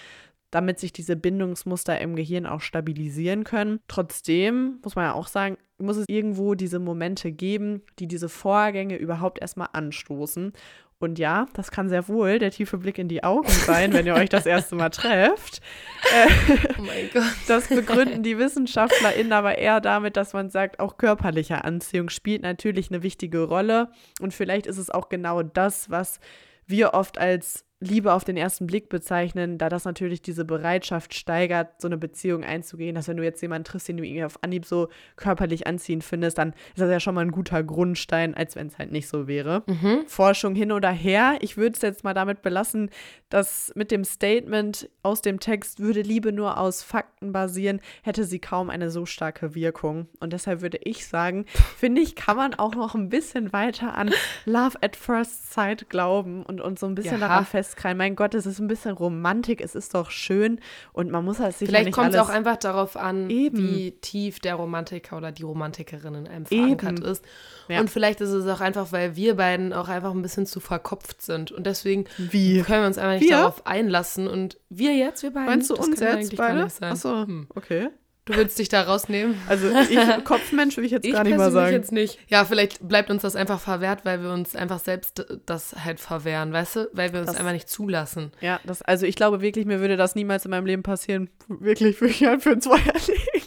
[0.50, 3.80] damit sich diese Bindungsmuster im Gehirn auch stabilisieren können.
[3.88, 8.96] Trotzdem muss man ja auch sagen, muss es irgendwo diese Momente geben, die diese Vorgänge
[8.96, 10.52] überhaupt erstmal anstoßen.
[10.98, 14.14] Und ja, das kann sehr wohl der tiefe Blick in die Augen sein, wenn ihr
[14.14, 15.60] euch das erste Mal trefft.
[16.78, 17.24] oh mein Gott.
[17.46, 22.90] Das begründen die WissenschaftlerInnen aber eher damit, dass man sagt, auch körperliche Anziehung spielt natürlich
[22.90, 23.90] eine wichtige Rolle.
[24.20, 26.20] Und vielleicht ist es auch genau das, was
[26.66, 31.80] wir oft als Liebe auf den ersten Blick bezeichnen, da das natürlich diese Bereitschaft steigert,
[31.80, 34.64] so eine Beziehung einzugehen, dass wenn du jetzt jemanden triffst, den du irgendwie auf Anhieb
[34.64, 38.68] so körperlich anziehend findest, dann ist das ja schon mal ein guter Grundstein, als wenn
[38.68, 39.64] es halt nicht so wäre.
[39.66, 40.04] Mhm.
[40.06, 41.36] Forschung hin oder her.
[41.40, 42.90] Ich würde es jetzt mal damit belassen,
[43.28, 48.38] dass mit dem Statement aus dem Text würde Liebe nur aus Fakten basieren, hätte sie
[48.38, 50.08] kaum eine so starke Wirkung.
[50.20, 51.44] Und deshalb würde ich sagen,
[51.76, 54.10] finde ich, kann man auch noch ein bisschen weiter an
[54.46, 57.28] Love at First Sight glauben und uns so ein bisschen ja.
[57.28, 57.96] daran festhalten Eiskrein.
[57.96, 60.60] Mein Gott, es ist ein bisschen Romantik, es ist doch schön
[60.92, 63.58] und man muss halt sich Vielleicht kommt es auch einfach darauf an, eben.
[63.58, 67.04] wie tief der Romantiker oder die Romantikerin in einem verankert eben.
[67.04, 67.24] ist.
[67.68, 67.80] Ja.
[67.80, 71.22] Und vielleicht ist es auch einfach, weil wir beiden auch einfach ein bisschen zu verkopft
[71.22, 72.62] sind und deswegen wie?
[72.62, 73.38] können wir uns einfach nicht wir?
[73.38, 75.46] darauf einlassen und wir jetzt, wir beiden.
[75.46, 76.68] Meinst du uns jetzt beide?
[76.80, 77.46] Achso, hm.
[77.54, 77.88] okay.
[78.26, 79.38] Du willst dich da rausnehmen?
[79.48, 81.68] Also ich, Kopfmensch will ich jetzt ich gar nicht mal sagen.
[81.68, 82.18] Ich jetzt nicht.
[82.28, 86.50] Ja, vielleicht bleibt uns das einfach verwehrt, weil wir uns einfach selbst das halt verwehren,
[86.50, 86.90] weißt du?
[86.92, 88.32] Weil wir uns das, einfach nicht zulassen.
[88.40, 91.28] Ja, das, also ich glaube wirklich, mir würde das niemals in meinem Leben passieren.
[91.48, 93.46] Wirklich, würde ich halt für ein Zweier legen.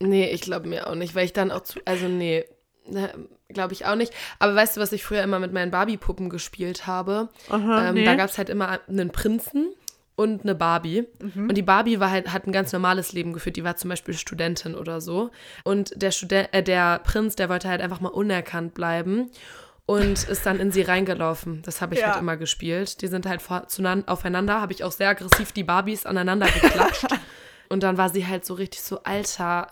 [0.00, 2.44] Nee, ich glaube mir auch nicht, weil ich dann auch zu, also nee,
[3.48, 4.12] glaube ich auch nicht.
[4.38, 7.30] Aber weißt du, was ich früher immer mit meinen Barbie-Puppen gespielt habe?
[7.48, 8.04] Aha, ähm, nee.
[8.04, 9.72] Da gab es halt immer einen Prinzen
[10.16, 11.06] und eine Barbie.
[11.20, 11.48] Mhm.
[11.48, 13.56] Und die Barbie war halt, hat ein ganz normales Leben geführt.
[13.56, 15.30] Die war zum Beispiel Studentin oder so.
[15.64, 19.30] Und der, Studen äh, der Prinz, der wollte halt einfach mal unerkannt bleiben
[19.86, 21.62] und ist dann in sie reingelaufen.
[21.62, 22.08] Das habe ich ja.
[22.08, 23.00] halt immer gespielt.
[23.02, 23.42] Die sind halt
[24.06, 27.06] aufeinander, habe ich auch sehr aggressiv die Barbies aneinander geklatscht.
[27.68, 29.68] und dann war sie halt so richtig so, Alter,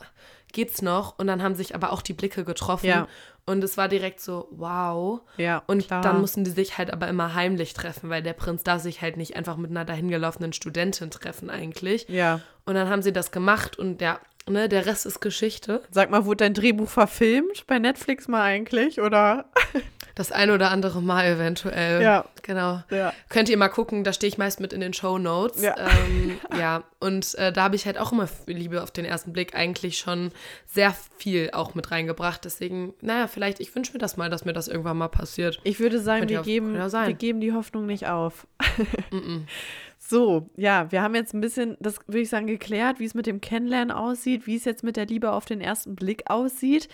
[0.53, 1.19] geht's noch?
[1.19, 2.87] Und dann haben sich aber auch die Blicke getroffen.
[2.87, 3.09] Ja.
[3.47, 5.21] Und es war direkt so, wow.
[5.37, 6.03] Ja, und klar.
[6.03, 9.17] dann mussten die sich halt aber immer heimlich treffen, weil der Prinz darf sich halt
[9.17, 12.07] nicht einfach mit einer dahingelaufenen Studentin treffen eigentlich.
[12.09, 12.41] Ja.
[12.65, 15.83] Und dann haben sie das gemacht und ja, ne, der Rest ist Geschichte.
[15.91, 19.47] Sag mal, wurde dein Drehbuch verfilmt bei Netflix mal eigentlich, oder?
[20.21, 22.03] Das ein oder andere Mal eventuell.
[22.03, 22.27] Ja.
[22.43, 22.83] Genau.
[22.91, 23.15] Ja.
[23.31, 25.63] Könnt ihr mal gucken, da stehe ich meist mit in den Show Notes.
[25.63, 25.75] Ja.
[25.79, 26.85] Ähm, ja.
[26.99, 30.31] Und äh, da habe ich halt auch immer Liebe auf den ersten Blick eigentlich schon
[30.67, 32.45] sehr viel auch mit reingebracht.
[32.45, 35.59] Deswegen, naja, vielleicht, ich wünsche mir das mal, dass mir das irgendwann mal passiert.
[35.65, 38.47] Ich würde sagen, wir geben, wir geben die Hoffnung nicht auf.
[39.11, 39.41] mm -mm.
[39.99, 43.25] So, ja, wir haben jetzt ein bisschen, das würde ich sagen, geklärt, wie es mit
[43.25, 46.91] dem Kennenlernen aussieht, wie es jetzt mit der Liebe auf den ersten Blick aussieht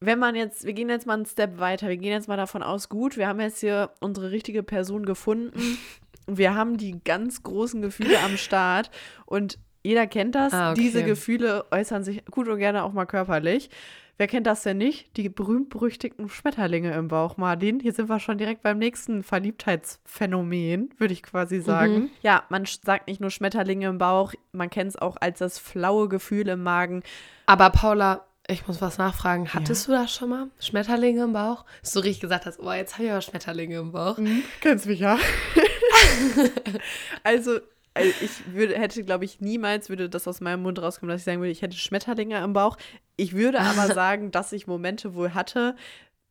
[0.00, 2.62] wenn man jetzt, wir gehen jetzt mal einen Step weiter, wir gehen jetzt mal davon
[2.62, 5.78] aus, gut, wir haben jetzt hier unsere richtige Person gefunden,
[6.26, 8.90] wir haben die ganz großen Gefühle am Start
[9.24, 10.80] und jeder kennt das, ah, okay.
[10.80, 13.70] diese Gefühle äußern sich gut und gerne auch mal körperlich.
[14.18, 15.14] Wer kennt das denn nicht?
[15.18, 17.80] Die berühmt-berüchtigten Schmetterlinge im Bauch, Martin.
[17.80, 21.94] Hier sind wir schon direkt beim nächsten Verliebtheitsphänomen, würde ich quasi sagen.
[21.94, 22.10] Mhm.
[22.22, 26.08] Ja, man sagt nicht nur Schmetterlinge im Bauch, man kennt es auch als das flaue
[26.08, 27.02] Gefühl im Magen.
[27.44, 29.52] Aber Paula, ich muss was nachfragen.
[29.52, 29.94] Hattest ja.
[29.94, 30.50] du das schon mal?
[30.60, 31.64] Schmetterlinge im Bauch?
[31.82, 34.18] Dass du richtig gesagt hast, oh, jetzt habe ich aber Schmetterlinge im Bauch.
[34.18, 35.18] Mhm, kennst mich ja.
[37.22, 37.58] also,
[37.94, 41.24] also, ich würde, hätte, glaube ich, niemals würde das aus meinem Mund rauskommen, dass ich
[41.24, 42.76] sagen würde, ich hätte Schmetterlinge im Bauch.
[43.16, 45.74] Ich würde aber sagen, dass ich Momente wohl hatte,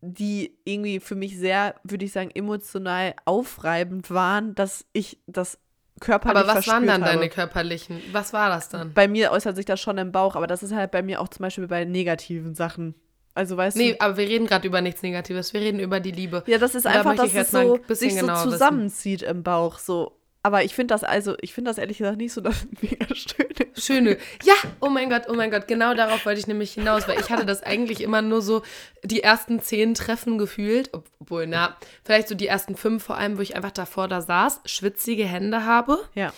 [0.02, 5.58] die irgendwie für mich sehr, würde ich sagen, emotional aufreibend waren, dass ich das
[6.00, 7.14] körperlich Aber was waren dann habe.
[7.16, 8.02] deine körperlichen?
[8.12, 8.94] Was war das dann?
[8.94, 11.28] Bei mir äußert sich das schon im Bauch, aber das ist halt bei mir auch
[11.30, 12.96] zum Beispiel bei negativen Sachen.
[13.34, 14.02] Also weißt Nee, du.
[14.02, 15.54] aber wir reden gerade über nichts Negatives.
[15.54, 16.44] Wir reden über die Liebe.
[16.48, 18.52] Ja, das ist einfach, dass es so sich so genauer wissen.
[18.52, 19.78] zusammenzieht im Bauch.
[19.78, 20.18] So.
[20.46, 23.72] Aber ich finde das also, ich finde das ehrlich gesagt nicht so das mega schöne.
[23.76, 24.18] Schöne.
[24.44, 27.32] Ja, oh mein Gott, oh mein Gott, genau darauf wollte ich nämlich hinaus, weil ich
[27.32, 28.62] hatte das eigentlich immer nur so
[29.02, 33.42] die ersten zehn Treffen gefühlt, obwohl, na, vielleicht so die ersten fünf vor allem, wo
[33.42, 35.98] ich einfach davor da saß, schwitzige Hände habe.
[36.14, 36.32] Ja.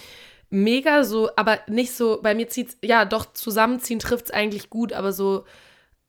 [0.49, 5.11] Mega so, aber nicht so, bei mir zieht's, ja, doch, zusammenziehen trifft's eigentlich gut, aber
[5.11, 5.43] so,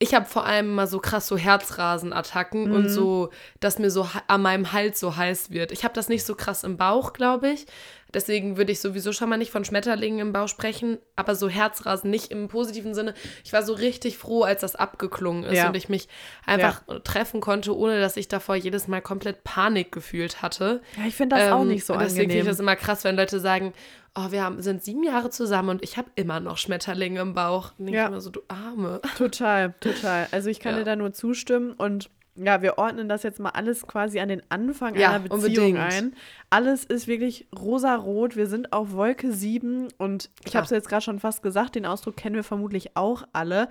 [0.01, 4.43] ich habe vor allem mal so krass so Herzrasenattacken und so, dass mir so an
[4.43, 5.73] meinem Hals so heiß wird.
[5.73, 7.67] Ich habe das nicht so krass im Bauch, glaube ich.
[8.15, 12.11] Deswegen würde ich sowieso schon mal nicht von Schmetterlingen im Bauch sprechen, aber so Herzrasen
[12.11, 13.13] nicht im positiven Sinne.
[13.45, 15.69] Ich war so richtig froh, als das abgeklungen ist Ja.
[15.69, 16.09] und ich mich
[16.47, 20.81] einfach treffen konnte, ohne dass ich davor jedes Mal komplett Panik gefühlt hatte.
[20.97, 22.51] Ja, ich finde das auch Ähm, nicht so und Deswegen finde ich angenehm.
[22.53, 23.75] das immer krass, wenn Leute sagen,
[24.15, 27.73] oh, wir haben, sind sieben Jahre zusammen und ich habe immer noch Schmetterlinge im Bauch.
[27.79, 28.05] Denke Ja.
[28.05, 29.01] ich immer so, du Arme.
[29.19, 30.29] Total, total.
[30.33, 30.79] Also ich kann Ja.
[30.79, 32.09] dir da nur zustimmen und
[32.43, 35.79] ja, wir ordnen das jetzt mal alles quasi an den Anfang Ja, einer Beziehung unbedingt.
[35.79, 36.15] ein.
[36.51, 38.37] Alles ist wirklich rosarot.
[38.37, 41.87] Wir sind auf Wolke 7 und ich habe es jetzt gerade schon fast gesagt, den
[41.87, 43.69] Ausdruck kennen wir vermutlich auch alle.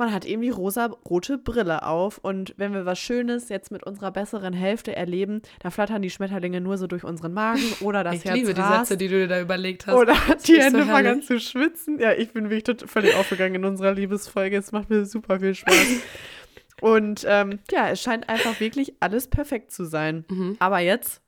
[0.00, 4.12] Man hat eben die rosa-rote Brille auf und wenn wir was Schönes jetzt mit unserer
[4.12, 8.24] besseren Hälfte erleben, da flattern die Schmetterlinge nur so durch unseren Magen oder das ich
[8.24, 8.86] Herz liebe die rast.
[8.90, 9.96] Sätze, die du dir da überlegt hast.
[9.96, 11.98] Oder Das die Hände so fangen an zu schwitzen.
[11.98, 14.56] Ja, ich bin wirklich tot- völlig aufgegangen in unserer Liebesfolge.
[14.58, 15.74] Es macht mir super viel Spaß.
[16.82, 20.24] Und ähm, ja, es scheint einfach wirklich alles perfekt zu sein.
[20.28, 20.56] Mhm.
[20.58, 21.20] Aber jetzt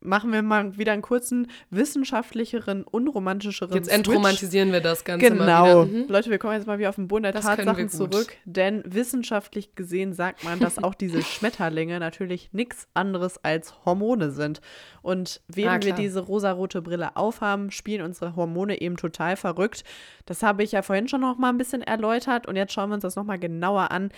[0.00, 3.96] machen wir mal wieder einen kurzen wissenschaftlicheren, unromantischeren Jetzt Switch.
[3.96, 5.44] entromantisieren wir das Ganze Genau.
[5.44, 5.98] mal wieder.
[6.04, 6.08] Mhm.
[6.08, 8.82] Leute, wir kommen jetzt mal wieder auf den Boden der Das wir Tatsachen zurück, denn
[8.86, 14.60] wissenschaftlich gesehen sagt man, dass auch diese Schmetterlinge natürlich nichts anderes als Hormone sind.
[15.02, 16.02] Und während wir klar.
[16.04, 19.82] diese rosarote Brille aufhaben, spielen unsere Hormone eben total verrückt.
[20.26, 22.94] Das habe ich ja vorhin schon noch mal ein bisschen erläutert und jetzt schauen wir
[22.94, 24.10] uns das noch mal genauer an,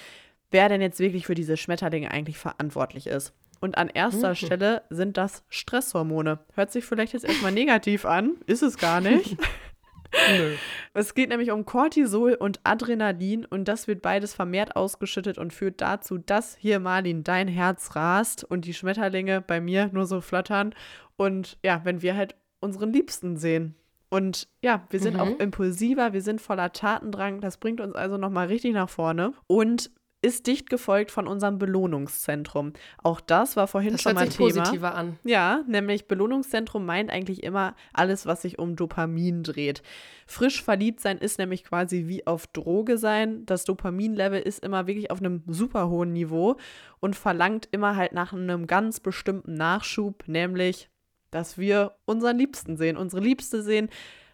[0.51, 3.33] wer denn jetzt wirklich für diese Schmetterlinge eigentlich verantwortlich ist.
[3.61, 4.35] Und an erster Mhm.
[4.37, 6.39] Stelle sind das Stresshormone.
[6.55, 9.37] Hört sich vielleicht jetzt erstmal negativ an, ist es gar nicht.
[10.39, 10.55] Nö.
[10.95, 15.81] Es geht nämlich um Cortisol und Adrenalin und das wird beides vermehrt ausgeschüttet und führt
[15.83, 20.75] dazu, dass hier Marlin dein Herz rast und die Schmetterlinge bei mir nur so flattern
[21.17, 23.75] und ja, wenn wir halt unseren Liebsten sehen.
[24.09, 25.21] Und ja, wir sind Mhm.
[25.21, 29.91] auch impulsiver, wir sind voller Tatendrang, das bringt uns also nochmal richtig nach vorne und
[30.21, 32.73] ist dicht gefolgt von unserem Belohnungszentrum.
[33.03, 34.63] Auch das war vorhin Das schon hört mal sich Thema.
[34.63, 35.19] positiver an.
[35.23, 39.83] Ja, nämlich Belohnungszentrum meint eigentlich immer alles, was sich um Dopamin dreht.
[40.27, 43.47] Frisch verliebt sein ist nämlich quasi wie auf Droge sein.
[43.47, 46.57] Das Dopaminlevel ist immer wirklich auf einem super hohen Niveau
[46.99, 50.91] und verlangt immer halt nach einem ganz bestimmten Nachschub, nämlich,
[51.31, 53.89] dass wir unseren Liebsten sehen, unsere Liebste sehen.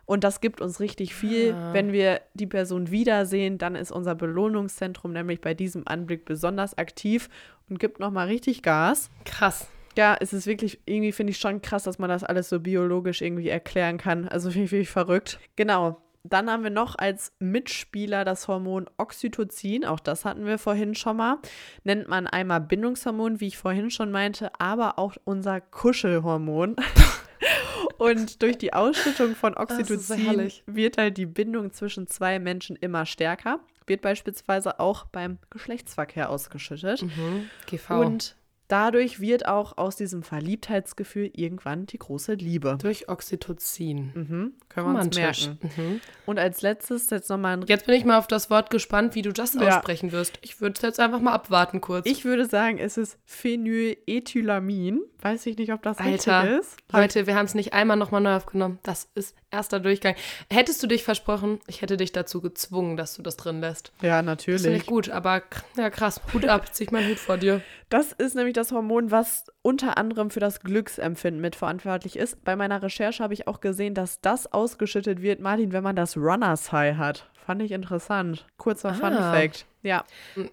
[0.06, 1.52] Und das gibt uns richtig viel.
[1.52, 1.72] Ah.
[1.72, 7.28] Wenn wir die Person wiedersehen, dann ist unser Belohnungszentrum nämlich bei diesem Anblick besonders aktiv
[7.68, 9.10] und gibt nochmal richtig Gas.
[9.24, 9.68] Krass.
[9.96, 13.22] Ja, es ist wirklich, irgendwie finde ich schon krass, dass man das alles so biologisch
[13.22, 14.28] irgendwie erklären kann.
[14.28, 15.38] Also finde ich wirklich verrückt.
[15.56, 16.00] Genau.
[16.26, 19.84] Dann haben wir noch als Mitspieler das Hormon Oxytocin.
[19.84, 21.36] Auch das hatten wir vorhin schon mal.
[21.84, 26.76] Nennt man einmal Bindungshormon, wie ich vorhin schon meinte, aber auch unser Kuschelhormon.
[27.98, 33.07] Und durch die Ausschüttung von so Oxytocin wird halt die Bindung zwischen zwei Menschen immer
[33.07, 33.61] stärker.
[33.87, 37.02] Wird beispielsweise auch beim Geschlechtsverkehr ausgeschüttet.
[37.02, 37.50] Mhm.
[37.66, 38.00] GV.
[38.00, 38.37] Und
[38.68, 42.77] dadurch wird auch aus diesem Verliebtheitsgefühl irgendwann die große Liebe.
[42.81, 44.12] durch Oxytocin.
[44.14, 45.59] Mhm, können wir uns merken.
[45.77, 46.00] Mhm.
[46.27, 47.64] Und als letztes jetzt nochmal ein.
[47.66, 49.61] Jetzt bin ich mal auf das Wort gespannt, wie du das Ja.
[49.79, 50.38] aussprechen wirst.
[50.42, 52.07] Ich würde es jetzt einfach mal abwarten kurz.
[52.07, 55.00] Ich würde sagen, es ist Phenylethylamin.
[55.20, 56.77] Weiß ich nicht, ob das Alter, richtig ist.
[56.92, 58.79] Leute, wir haben es nicht einmal nochmal neu aufgenommen.
[58.83, 60.14] Das ist erster Durchgang.
[60.52, 63.92] Hättest du dich versprochen, ich hätte dich dazu gezwungen, dass du das drin lässt.
[64.02, 64.86] Ja, Das finde ich natürlich.
[64.86, 65.42] gut, aber
[65.76, 67.60] ja krass, Hut ab, zieh ich meinen Hut vor dir.
[67.88, 72.42] Das ist nämlich das Hormon, was unter anderem für das Glücksempfinden mitverantwortlich ist.
[72.44, 76.16] Bei meiner Recherche habe ich auch gesehen, dass das ausgeschüttet wird, Martin, wenn man das
[76.16, 77.30] Runners High hat.
[77.46, 78.46] Fand ich interessant.
[78.56, 79.32] Kurzer Fun Ah.
[79.32, 79.66] Fact.
[79.84, 80.04] Ja.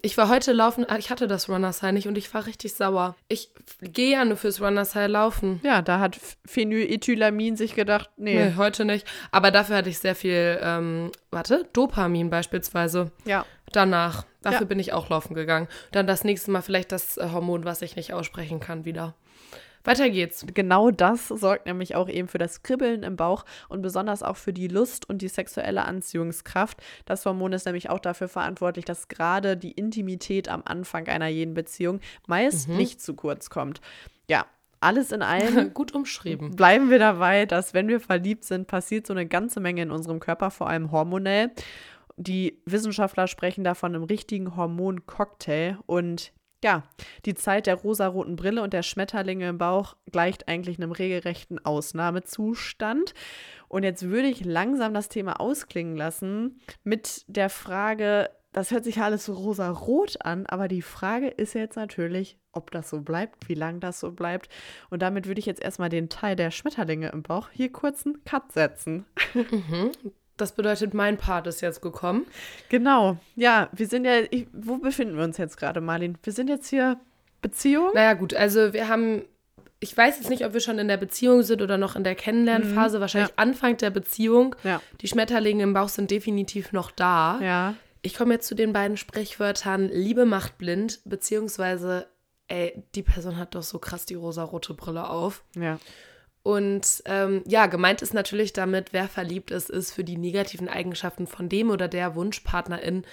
[0.01, 2.73] Ich war heute laufen, ah, ich hatte das Runners High nicht und ich war richtig
[2.73, 3.15] sauer.
[3.29, 3.49] Ich
[3.81, 5.61] gehe ja nur fürs Runners High laufen.
[5.63, 8.35] Ja, da hat Phenylethylamin sich gedacht, nee.
[8.45, 9.07] Nee, heute nicht.
[9.31, 13.11] Aber dafür hatte ich sehr viel, ähm, warte, Dopamin beispielsweise.
[13.25, 13.45] Ja.
[13.71, 14.25] Danach.
[14.41, 14.65] Dafür Ja.
[14.65, 15.67] bin ich auch laufen gegangen.
[15.91, 19.15] Dann das nächste Mal vielleicht das äh, Hormon, was ich nicht aussprechen kann, wieder.
[19.83, 20.45] Weiter geht's.
[20.53, 24.53] Genau das sorgt nämlich auch eben für das Kribbeln im Bauch und besonders auch für
[24.53, 26.81] die Lust und die sexuelle Anziehungskraft.
[27.05, 31.53] Das Hormon ist nämlich auch dafür verantwortlich, dass gerade die Intimität am Anfang einer jeden
[31.53, 32.77] Beziehung meist Mhm.
[32.77, 33.81] nicht zu kurz kommt.
[34.29, 34.45] Ja.
[34.83, 36.55] alles in allem Gut umschrieben.
[36.55, 40.19] bleiben wir dabei, dass wenn wir verliebt sind, passiert so eine ganze Menge in unserem
[40.19, 41.51] Körper, vor allem hormonell.
[42.17, 46.33] Die Wissenschaftler sprechen da von einem richtigen Hormoncocktail und
[46.63, 46.83] ja,
[47.25, 53.13] die Zeit der rosaroten Brille und der Schmetterlinge im Bauch gleicht eigentlich einem regelrechten Ausnahmezustand.
[53.67, 59.01] Und jetzt würde ich langsam das Thema ausklingen lassen mit der Frage, das hört sich
[59.01, 63.53] alles so rosarot an, aber die Frage ist jetzt natürlich, ob das so bleibt, wie
[63.53, 64.49] lange das so bleibt.
[64.89, 68.23] Und damit würde ich jetzt erstmal den Teil der Schmetterlinge im Bauch hier kurz einen
[68.25, 69.05] Cut setzen.
[69.33, 69.91] Mhm.
[70.41, 72.25] Das bedeutet, mein Part ist jetzt gekommen.
[72.69, 73.17] Genau.
[73.35, 76.17] Ja, wir sind ja, ich, wo befinden wir uns jetzt gerade, Marlin?
[76.23, 76.99] Wir sind jetzt hier
[77.43, 77.91] Beziehung?
[77.93, 79.23] Naja, gut, also wir haben,
[79.79, 82.15] ich weiß jetzt nicht, ob wir schon in der Beziehung sind oder noch in der
[82.15, 83.35] Kennenlernphase, wahrscheinlich ja.
[83.37, 84.55] Anfang der Beziehung.
[84.63, 84.81] Ja.
[85.01, 87.39] Die Schmetterlinge im Bauch sind definitiv noch da.
[87.39, 87.75] Ja.
[88.01, 92.07] Ich komme jetzt zu den beiden Sprichwörtern Liebe macht blind, beziehungsweise,
[92.47, 95.43] ey, die Person hat doch so krass die rosarote Brille auf.
[95.55, 95.77] Ja.
[96.43, 101.27] Und ähm, ja, gemeint ist natürlich damit, wer verliebt ist, ist für die negativen Eigenschaften
[101.27, 103.05] von dem oder der Wunschpartnerin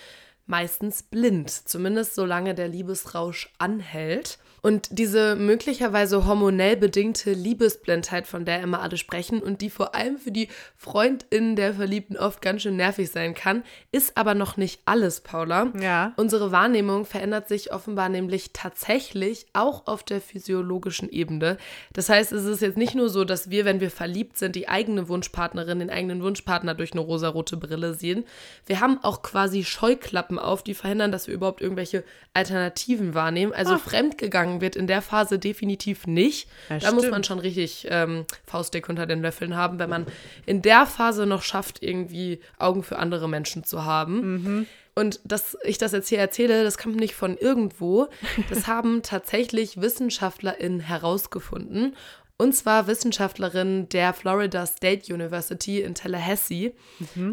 [0.46, 4.38] meistens blind, zumindest solange der Liebesrausch anhält.
[4.62, 10.18] Und diese möglicherweise hormonell bedingte Liebesblindheit, von der immer alle sprechen und die vor allem
[10.18, 14.80] für die FreundInnen der Verliebten oft ganz schön nervig sein kann, ist aber noch nicht
[14.84, 15.72] alles, Paula.
[15.80, 16.12] Ja.
[16.16, 21.58] Unsere Wahrnehmung verändert sich offenbar nämlich tatsächlich auch auf der physiologischen Ebene.
[21.92, 24.68] Das heißt, es ist jetzt nicht nur so, dass wir, wenn wir verliebt sind, die
[24.68, 28.24] eigene Wunschpartnerin, den eigenen Wunschpartner durch eine rosarote Brille sehen.
[28.66, 33.52] Wir haben auch quasi Scheuklappen auf, die verhindern, dass wir überhaupt irgendwelche Alternativen wahrnehmen.
[33.52, 33.80] Also Ach.
[33.80, 36.48] fremdgegangen wird in der Phase definitiv nicht.
[36.68, 40.06] Ja, da muss man schon richtig ähm, Faustdick unter den Löffeln haben, wenn man
[40.46, 44.66] in der Phase noch schafft, irgendwie Augen für andere Menschen zu haben.
[44.98, 48.08] Und dass ich das jetzt hier erzähle, das kommt nicht von irgendwo.
[48.48, 51.94] Das haben tatsächlich WissenschaftlerInnen herausgefunden.
[52.40, 56.72] Und zwar Wissenschaftlerinnen der Florida State University in Tallahassee.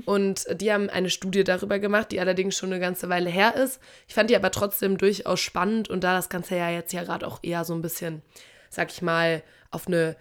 [0.06, 3.80] Und die haben eine Studie darüber gemacht, die allerdings schon eine ganze Weile her ist.
[4.08, 5.90] Ich fand die aber trotzdem durchaus spannend.
[5.90, 8.24] Und da das Ganze ja jetzt ja gerade auch eher so ein bisschen,
[8.72, 10.16] sag ich mal, auf eine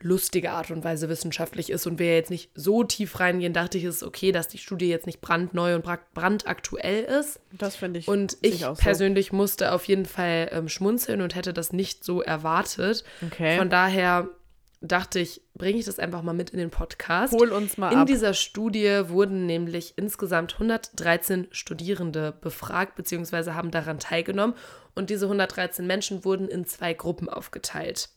[0.00, 3.84] lustige Art und Weise wissenschaftlich ist und wir jetzt nicht so tief reingehen, dachte ich,
[3.84, 7.40] es ist okay, dass die Studie jetzt nicht brandneu und bra- brandaktuell ist.
[7.52, 8.08] Das finde ich.
[8.08, 8.82] Und ich auch so.
[8.82, 13.02] persönlich musste auf jeden Fall ähm, schmunzeln und hätte das nicht so erwartet.
[13.26, 13.58] Okay.
[13.58, 14.28] Von daher
[14.80, 17.32] dachte ich, bringe ich das einfach mal mit in den Podcast.
[17.32, 18.06] Hol uns mal In ab.
[18.06, 23.50] dieser Studie wurden nämlich insgesamt 113 Studierende befragt bzw.
[23.52, 24.54] haben daran teilgenommen.
[24.94, 28.10] Und diese 113 Menschen wurden in zwei Gruppen aufgeteilt.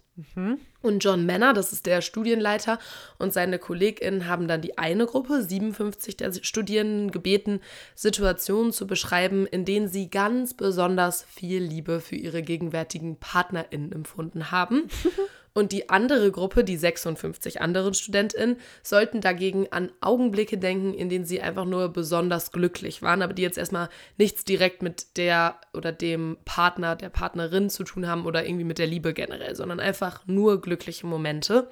[0.81, 2.79] Und John Manner, das ist der Studienleiter,
[3.17, 7.61] und seine KollegInnen haben dann die eine Gruppe, 57 der Studierenden, gebeten,
[7.95, 14.51] Situationen zu beschreiben, in denen sie ganz besonders viel Liebe für ihre gegenwärtigen PartnerInnen empfunden
[14.51, 14.89] haben.
[15.53, 21.25] Und die andere Gruppe, die 56 anderen StudentInnen, sollten dagegen an Augenblicke denken, in denen
[21.25, 25.91] sie einfach nur besonders glücklich waren, aber die jetzt erstmal nichts direkt mit der oder
[25.91, 30.25] dem Partner, der Partnerin zu tun haben oder irgendwie mit der Liebe generell, sondern einfach
[30.25, 31.67] nur glückliche Momente.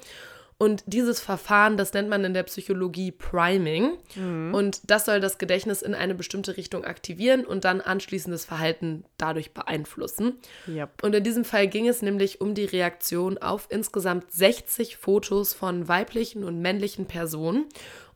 [0.60, 3.92] Und dieses Verfahren, das nennt man in der Psychologie Priming.
[4.52, 9.54] Und das soll das Gedächtnis in eine bestimmte Richtung aktivieren und dann anschließendes Verhalten dadurch
[9.54, 10.34] beeinflussen.
[10.68, 11.02] Yep.
[11.02, 15.88] Und in diesem Fall ging es nämlich um die Reaktion auf insgesamt 60 Fotos von
[15.88, 17.64] weiblichen und männlichen Personen.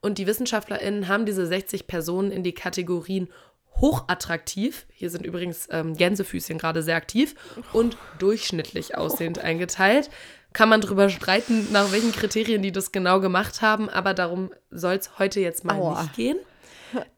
[0.02, 3.30] Und die WissenschaftlerInnen haben diese 60 Personen in die Kategorien
[3.80, 7.34] hochattraktiv, hier sind übrigens ähm, Gänsefüßchen gerade sehr aktiv,
[7.72, 10.10] und durchschnittlich aussehend eingeteilt.
[10.54, 14.94] Kann man drüber streiten, nach welchen Kriterien die das genau gemacht haben, aber darum soll
[14.94, 16.02] es heute jetzt mal Aua.
[16.02, 16.38] nicht gehen.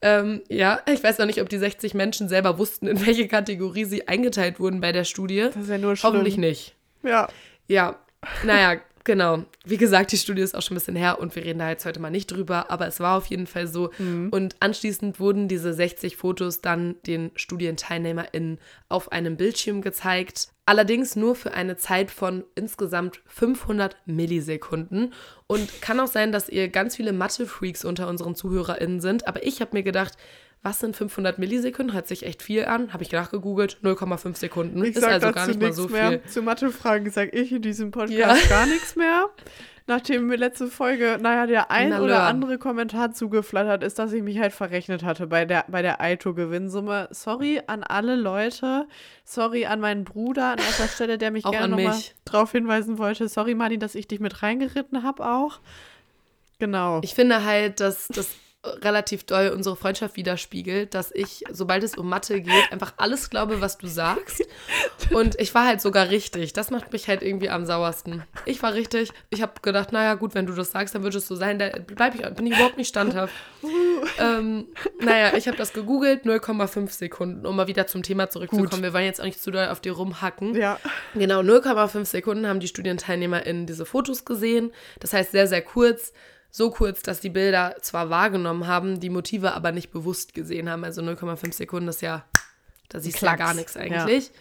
[0.00, 3.84] Ähm, ja, ich weiß auch nicht, ob die 60 Menschen selber wussten, in welche Kategorie
[3.84, 5.50] sie eingeteilt wurden bei der Studie.
[5.52, 6.14] Das ist ja nur schlimm.
[6.14, 6.74] Hoffentlich nicht.
[7.02, 7.28] Ja.
[7.68, 7.96] Ja,
[8.42, 9.44] naja, genau.
[9.64, 11.86] Wie gesagt, die Studie ist auch schon ein bisschen her und wir reden da jetzt
[11.86, 13.90] heute mal nicht drüber, aber es war auf jeden Fall so.
[14.30, 18.58] Und anschließend wurden diese 60 Fotos dann den StudienteilnehmerInnen
[18.90, 20.48] auf einem Bildschirm gezeigt.
[20.66, 25.14] Allerdings nur für eine Zeit von insgesamt 500 Millisekunden.
[25.46, 29.60] Und kann auch sein, dass ihr ganz viele Mathe-Freaks unter unseren ZuhörerInnen sind, aber ich
[29.60, 30.18] habe mir gedacht,
[30.66, 31.94] was sind 500 Millisekunden?
[31.94, 32.92] Hört sich echt viel an.
[32.92, 33.78] Habe ich nachgegoogelt.
[33.84, 34.84] 0,5 Sekunden.
[34.84, 36.08] Ich ist also gar nicht mal nichts so mehr.
[36.08, 36.22] viel.
[36.24, 38.34] Zu Mathefragen sage ich in diesem Podcast Ja.
[38.48, 39.30] gar nichts mehr.
[39.86, 44.24] Nachdem mir letzte Folge, naja, der ein Na, oder andere Kommentar zugeflattert ist, dass ich
[44.24, 47.06] mich halt verrechnet hatte bei der, bei der Aito-Gewinnsumme.
[47.12, 48.88] Sorry an alle Leute.
[49.24, 53.28] Sorry an meinen Bruder an erster Stelle, der mich Auch gerne nochmal drauf hinweisen wollte.
[53.28, 55.60] Sorry, Martin, dass ich dich mit reingeritten habe auch.
[56.58, 57.00] Genau.
[57.04, 58.30] Ich finde halt, dass das
[58.82, 63.60] relativ doll unsere Freundschaft widerspiegelt, dass ich, sobald es um Mathe geht, einfach alles glaube,
[63.60, 64.42] was du sagst.
[65.10, 66.52] Und ich war halt sogar richtig.
[66.52, 68.24] Das macht mich halt irgendwie am sauersten.
[68.44, 69.10] Ich war richtig.
[69.30, 71.58] Ich habe gedacht, naja, gut, wenn du das sagst, dann wird es so sein.
[71.58, 73.32] Da bleib ich, bin ich überhaupt nicht standhaft.
[74.18, 74.66] ähm,
[75.00, 78.70] naja, ich habe das gegoogelt, 0,5 Sekunden, um mal wieder zum Thema zurückzukommen.
[78.70, 78.82] Gut.
[78.82, 80.54] Wir wollen jetzt auch nicht zu doll auf dir rumhacken.
[80.54, 80.78] Ja.
[81.14, 84.72] Genau, 0,5 Sekunden haben die StudienteilnehmerInnen diese Fotos gesehen.
[85.00, 86.12] Das heißt, sehr, sehr kurz
[86.56, 90.84] so kurz, dass die Bilder zwar wahrgenommen haben, die Motive aber nicht bewusst gesehen haben.
[90.84, 92.24] Also 0,5 Sekunden ist ja,
[92.88, 94.28] da siehst du ja gar nichts eigentlich.
[94.28, 94.32] Ja.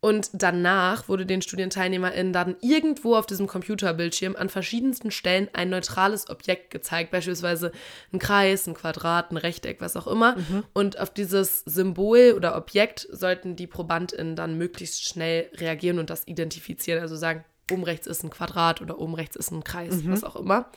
[0.00, 6.30] Und danach wurde den StudienteilnehmerInnen dann irgendwo auf diesem Computerbildschirm an verschiedensten Stellen ein neutrales
[6.30, 7.72] Objekt gezeigt, beispielsweise
[8.10, 10.36] ein Kreis, ein Quadrat, ein Rechteck, was auch immer.
[10.36, 10.64] Mhm.
[10.72, 16.26] Und auf dieses Symbol oder Objekt sollten die ProbandInnen dann möglichst schnell reagieren und das
[16.26, 17.02] identifizieren.
[17.02, 20.10] Also sagen, oben rechts ist ein Quadrat oder oben rechts ist ein Kreis, mhm.
[20.10, 20.70] was auch immer.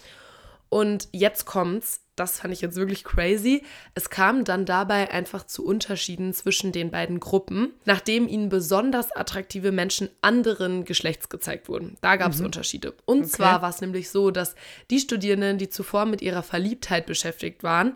[0.69, 3.63] Und jetzt kommt's, das fand ich jetzt wirklich crazy.
[3.93, 9.71] Es kam dann dabei einfach zu Unterschieden zwischen den beiden Gruppen, nachdem ihnen besonders attraktive
[9.71, 11.97] Menschen anderen Geschlechts gezeigt wurden.
[12.01, 12.45] Da gab es mhm.
[12.45, 12.95] Unterschiede.
[13.05, 13.29] Und okay.
[13.29, 14.55] zwar war es nämlich so, dass
[14.89, 17.95] die Studierenden, die zuvor mit ihrer Verliebtheit beschäftigt waren,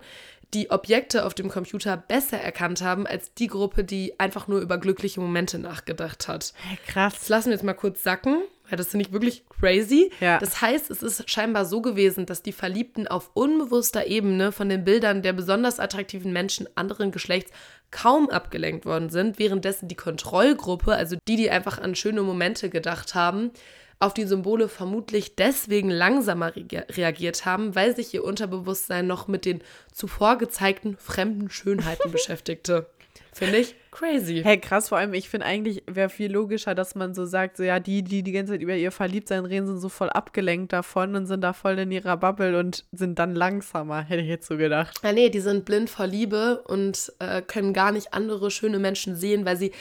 [0.54, 4.78] die Objekte auf dem Computer besser erkannt haben als die Gruppe, die einfach nur über
[4.78, 6.52] glückliche Momente nachgedacht hat.
[6.86, 7.14] Krass.
[7.14, 8.42] Das lassen wir jetzt mal kurz sacken.
[8.72, 10.10] Ja, das finde ich wirklich crazy.
[10.18, 10.38] Ja.
[10.38, 14.82] Das heißt, es ist scheinbar so gewesen, dass die Verliebten auf unbewusster Ebene von den
[14.82, 17.52] Bildern der besonders attraktiven Menschen anderen Geschlechts
[17.90, 23.14] kaum abgelenkt worden sind, währenddessen die Kontrollgruppe, also die, die einfach an schöne Momente gedacht
[23.14, 23.50] haben,
[23.98, 29.62] auf die Symbole vermutlich deswegen langsamer reagiert haben, weil sich ihr Unterbewusstsein noch mit den
[29.92, 32.86] zuvor gezeigten fremden Schönheiten beschäftigte.
[33.34, 34.42] Finde ich crazy.
[34.44, 37.62] Hey, krass, vor allem, ich finde eigentlich, wäre viel logischer, dass man so sagt, so
[37.62, 41.16] ja, die, die die ganze Zeit über ihr Verliebtsein reden, sind so voll abgelenkt davon
[41.16, 44.56] und sind da voll in ihrer Bubble und sind dann langsamer, hätte ich jetzt so
[44.58, 45.00] gedacht.
[45.02, 49.16] Ja, nee, die sind blind vor Liebe und äh, können gar nicht andere schöne Menschen
[49.16, 49.72] sehen, weil sie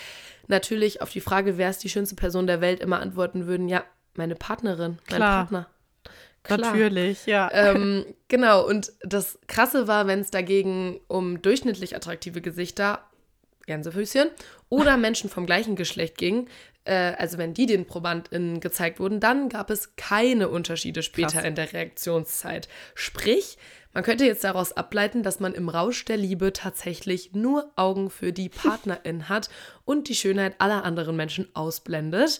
[0.47, 3.83] natürlich auf die Frage, wer ist die schönste Person der Welt, immer antworten würden, ja,
[4.15, 5.37] meine Partnerin, mein Klar.
[5.43, 5.67] Partner.
[6.43, 6.59] Klar.
[6.59, 7.51] Natürlich, ja.
[7.53, 12.99] Ähm, genau, und das Krasse war, wenn es dagegen um durchschnittlich attraktive Gesichter
[13.71, 14.29] Gänsefüßchen,
[14.69, 16.47] oder Menschen vom gleichen Geschlecht ging,
[16.85, 21.45] äh, also wenn die den ProbandInnen gezeigt wurden, dann gab es keine Unterschiede später Krass.
[21.45, 22.67] in der Reaktionszeit.
[22.95, 23.57] Sprich,
[23.93, 28.31] man könnte jetzt daraus ableiten, dass man im Rausch der Liebe tatsächlich nur Augen für
[28.31, 29.49] die Partnerin hat
[29.85, 32.39] und die Schönheit aller anderen Menschen ausblendet.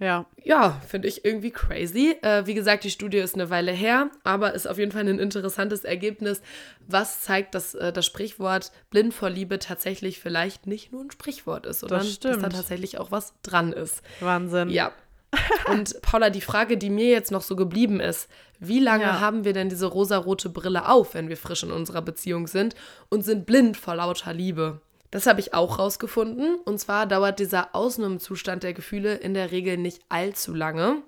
[0.00, 0.26] Ja.
[0.42, 2.16] Ja, finde ich irgendwie crazy.
[2.22, 5.18] Äh, wie gesagt, die Studie ist eine Weile her, aber ist auf jeden Fall ein
[5.18, 6.42] interessantes Ergebnis,
[6.88, 11.66] was zeigt, dass äh, das Sprichwort blind vor Liebe tatsächlich vielleicht nicht nur ein Sprichwort
[11.66, 14.02] ist, sondern das dass da tatsächlich auch was dran ist.
[14.20, 14.70] Wahnsinn.
[14.70, 14.92] Ja.
[15.68, 18.28] Und Paula, die Frage, die mir jetzt noch so geblieben ist,
[18.58, 19.20] wie lange ja.
[19.20, 22.74] haben wir denn diese rosarote Brille auf, wenn wir frisch in unserer Beziehung sind
[23.08, 24.80] und sind blind vor lauter Liebe?
[25.12, 26.56] Das habe ich auch rausgefunden.
[26.64, 31.02] Und zwar dauert dieser Ausnahmezustand der Gefühle in der Regel nicht allzu lange.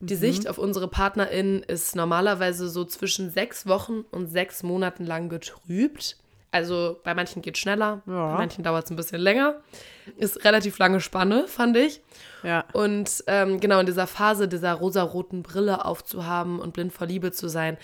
[0.00, 0.18] Die mhm.
[0.18, 6.16] Sicht auf unsere PartnerInnen ist normalerweise so zwischen sechs Wochen und sechs Monaten lang getrübt.
[6.52, 8.28] Also bei manchen geht es schneller, ja.
[8.28, 9.60] bei manchen dauert es ein bisschen länger.
[10.16, 12.00] Ist relativ lange Spanne, fand ich.
[12.44, 12.64] Ja.
[12.72, 17.48] Und ähm, genau in dieser Phase dieser rosaroten Brille aufzuhaben und blind vor Liebe zu
[17.48, 17.76] sein,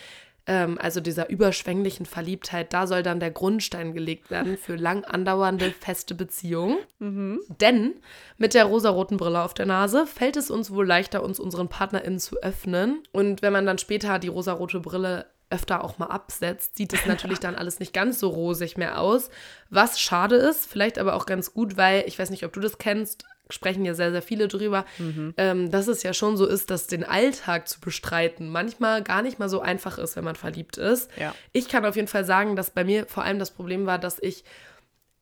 [0.51, 5.73] ähm, also dieser überschwänglichen Verliebtheit, da soll dann der Grundstein gelegt werden für lang andauernde
[5.79, 6.79] feste Beziehungen.
[6.99, 7.41] Mhm.
[7.61, 7.95] Denn
[8.37, 12.19] mit der rosaroten Brille auf der Nase fällt es uns wohl leichter, uns unseren PartnerInnen
[12.19, 13.01] zu öffnen.
[13.13, 17.39] Und wenn man dann später die rosarote Brille öfter auch mal absetzt, sieht es natürlich
[17.39, 19.31] dann alles nicht ganz so rosig mehr aus.
[19.69, 22.79] Was schade ist, vielleicht aber auch ganz gut, weil ich weiß nicht, ob du das
[22.79, 25.35] kennst, sprechen ja sehr, sehr viele drüber, mhm.
[25.37, 29.39] ähm, dass es ja schon so ist, dass den Alltag zu bestreiten manchmal gar nicht
[29.39, 31.11] mal so einfach ist, wenn man verliebt ist.
[31.19, 31.35] Ja.
[31.53, 34.19] Ich kann auf jeden Fall sagen, dass bei mir vor allem das Problem war, dass
[34.21, 34.45] ich,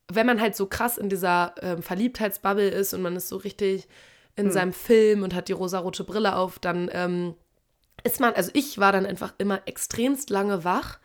[0.07, 3.87] wenn man halt so krass in dieser ähm, Verliebtheitsbubble ist und man ist so richtig
[4.35, 4.51] in mhm.
[4.51, 7.35] seinem Film und hat die rosarote Brille auf, dann ähm,
[8.03, 10.99] ist man, also ich war dann einfach immer extremst lange wach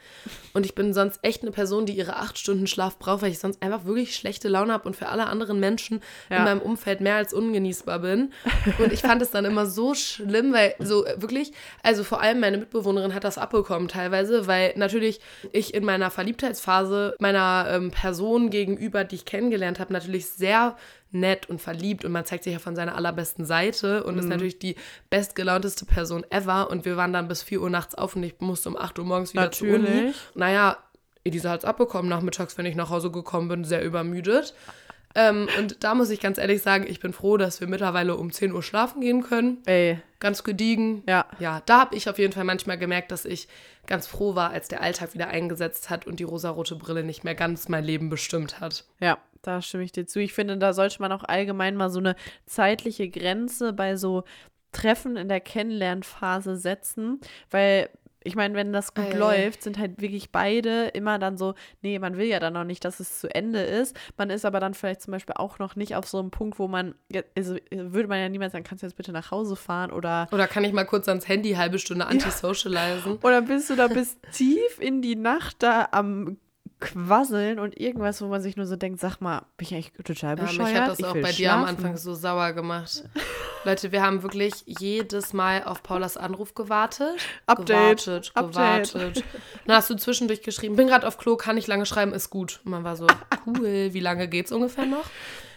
[0.53, 3.39] und ich bin sonst echt eine Person, die ihre acht Stunden Schlaf braucht, weil ich
[3.39, 6.39] sonst einfach wirklich schlechte Laune habe und für alle anderen Menschen ja.
[6.39, 8.33] in meinem Umfeld mehr als ungenießbar bin.
[8.79, 12.59] Und ich fand es dann immer so schlimm, weil so wirklich, also vor allem meine
[12.59, 15.21] Mitbewohnerin hat das abbekommen teilweise, weil natürlich
[15.53, 20.77] ich in meiner Verliebtheitsphase meiner ähm, Person gegenüber, die ich kennengelernt habe, natürlich sehr
[21.15, 24.21] nett und verliebt und man zeigt sich ja von seiner allerbesten Seite und mhm.
[24.21, 24.77] ist natürlich die
[25.11, 28.69] bestgelaunteste Person ever und wir waren dann bis 4 Uhr nachts auf und ich musste
[28.69, 29.89] um 8 Uhr morgens wieder natürlich.
[29.89, 30.13] zur Uni.
[30.35, 30.77] Naja,
[31.25, 34.55] Elisa hat es abbekommen nachmittags, wenn ich nach Hause gekommen bin, sehr übermüdet.
[35.15, 38.33] Ähm, und da muss ich ganz ehrlich sagen, ich bin froh, dass wir mittlerweile um
[38.33, 39.59] 10 Uhr schlafen gehen können.
[39.67, 40.01] Ey.
[40.19, 41.03] Ganz gediegen.
[41.09, 41.27] Ja.
[41.39, 43.49] Ja, da habe ich auf jeden Fall manchmal gemerkt, dass ich
[43.87, 47.35] ganz froh war, als der Alltag wieder eingesetzt hat und die rosarote Brille nicht mehr
[47.35, 48.85] ganz mein Leben bestimmt hat.
[49.01, 50.21] Ja, da stimme ich dir zu.
[50.21, 54.25] Ich finde, da sollte man auch allgemein mal so eine zeitliche Grenze bei so
[54.73, 57.91] Treffen in der Kennenlernphase setzen, weil
[58.25, 59.17] ich meine, wenn das gut ei.
[59.17, 62.85] läuft, sind halt wirklich beide immer dann so, nee, man will ja dann noch nicht,
[62.85, 63.95] dass es zu Ende ist.
[64.17, 66.67] Man ist aber dann vielleicht zum Beispiel auch noch nicht auf so einem Punkt, wo
[66.67, 69.93] man, ja, also würde man ja niemals sagen, kannst du jetzt bitte nach Hause fahren
[69.93, 73.19] oder Oder kann ich mal kurz ans Handy halbe Stunde anti-socialisen?
[73.23, 76.39] oder bist du da bis tief in die Nacht da am
[76.85, 80.37] Quasseln und irgendwas, wo man sich nur so denkt, sag mal, bin ich eigentlich total
[80.39, 80.69] Ja, bescheuert?
[80.73, 81.77] mich hat das Ich auch bei dir am schlafen.
[81.77, 83.05] Anfang so sauer gemacht.
[83.65, 87.17] Leute, wir haben wirklich jedes Mal auf Paulas Anruf gewartet.
[87.47, 88.93] Update, Gewartet, Update.
[88.93, 89.25] gewartet.
[89.67, 92.61] Dann hast du zwischendurch geschrieben, bin gerade auf Klo, kann nicht lange schreiben, ist gut.
[92.65, 93.07] Und man war so,
[93.47, 95.05] cool, wie lange geht's ungefähr noch?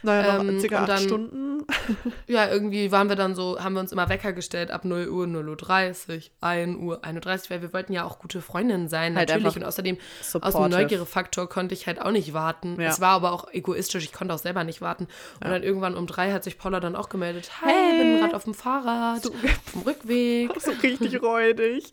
[0.04, 1.44] Naja, Ähm, circa acht dann- Stunden.
[2.28, 5.28] Ja, irgendwie waren wir dann so, haben wir uns immer Wecker gestellt ab 0 Uhr,
[5.28, 9.30] 0 Uhr 30, 1 Uhr, 31, weil wir wollten ja auch gute Freundinnen sein, Halt
[9.30, 9.56] natürlich.
[9.58, 10.70] Und außerdem, aus dem supportive.
[10.82, 12.80] Neugierefaktor konnte ich halt auch nicht warten.
[12.80, 12.90] Ja.
[12.90, 15.08] Es war aber auch egoistisch, ich konnte auch selber nicht warten.
[15.44, 17.98] Und dann irgendwann um drei hat sich Paula dann auch gemeldet, hey, Hey.
[17.98, 20.52] bin gerade auf dem Fahrrad, So- auf dem Rückweg.
[20.62, 21.92] So richtig räudig.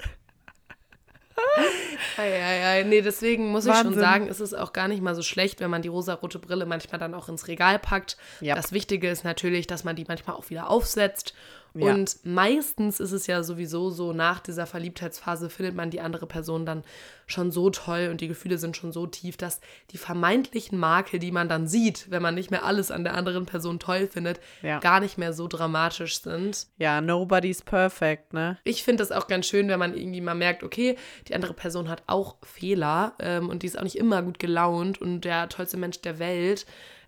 [2.17, 4.01] Eieiei, nee, deswegen muss ich schon Wahnsinn.
[4.01, 6.99] sagen, ist es auch gar nicht mal so schlecht, wenn man die rosarote Brille manchmal
[6.99, 8.17] dann auch ins Regal packt.
[8.41, 8.55] Ja.
[8.55, 11.35] Das Wichtige ist natürlich, dass man die manchmal auch wieder aufsetzt.
[11.77, 11.93] Ja.
[11.93, 16.65] Und meistens ist es ja sowieso so, nach dieser Verliebtheitsphase findet man die andere Person
[16.65, 16.85] dann
[17.27, 19.61] schon so toll und die Gefühle sind schon so tief, dass
[19.91, 23.47] die vermeintlichen Makel, die man dann sieht, wenn man nicht mehr alles an der anderen
[23.47, 24.79] Person toll findet, Ja.
[24.79, 26.67] gar nicht mehr so dramatisch sind.
[26.77, 28.59] Ja, nobody's perfect, ne?
[28.63, 30.97] Ich finde das auch ganz schön, wenn man irgendwie mal merkt, okay,
[31.29, 35.01] die andere Person hat auch Fehler ähm, und die ist auch nicht immer gut gelaunt
[35.01, 36.67] und der tollste Mensch der Welt,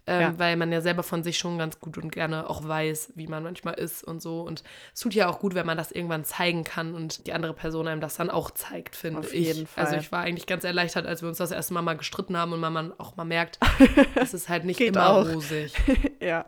[0.08, 0.38] ähm, Ja.
[0.38, 3.42] weil man ja selber von sich schon ganz gut und gerne auch weiß, wie man
[3.42, 4.42] manchmal ist und so.
[4.42, 4.62] Und
[4.94, 7.88] es tut ja auch gut, wenn man das irgendwann zeigen kann und die andere Person
[7.88, 9.46] einem das dann auch zeigt, finde Auf ich.
[9.46, 9.84] jeden Fall.
[9.84, 12.52] Also ich war eigentlich ganz erleichtert, als wir uns das erste Mal mal gestritten haben
[12.52, 13.58] und man, man auch mal merkt,
[14.14, 15.26] es ist halt nicht immer auch.
[15.28, 15.72] rosig.
[16.20, 16.46] Ja.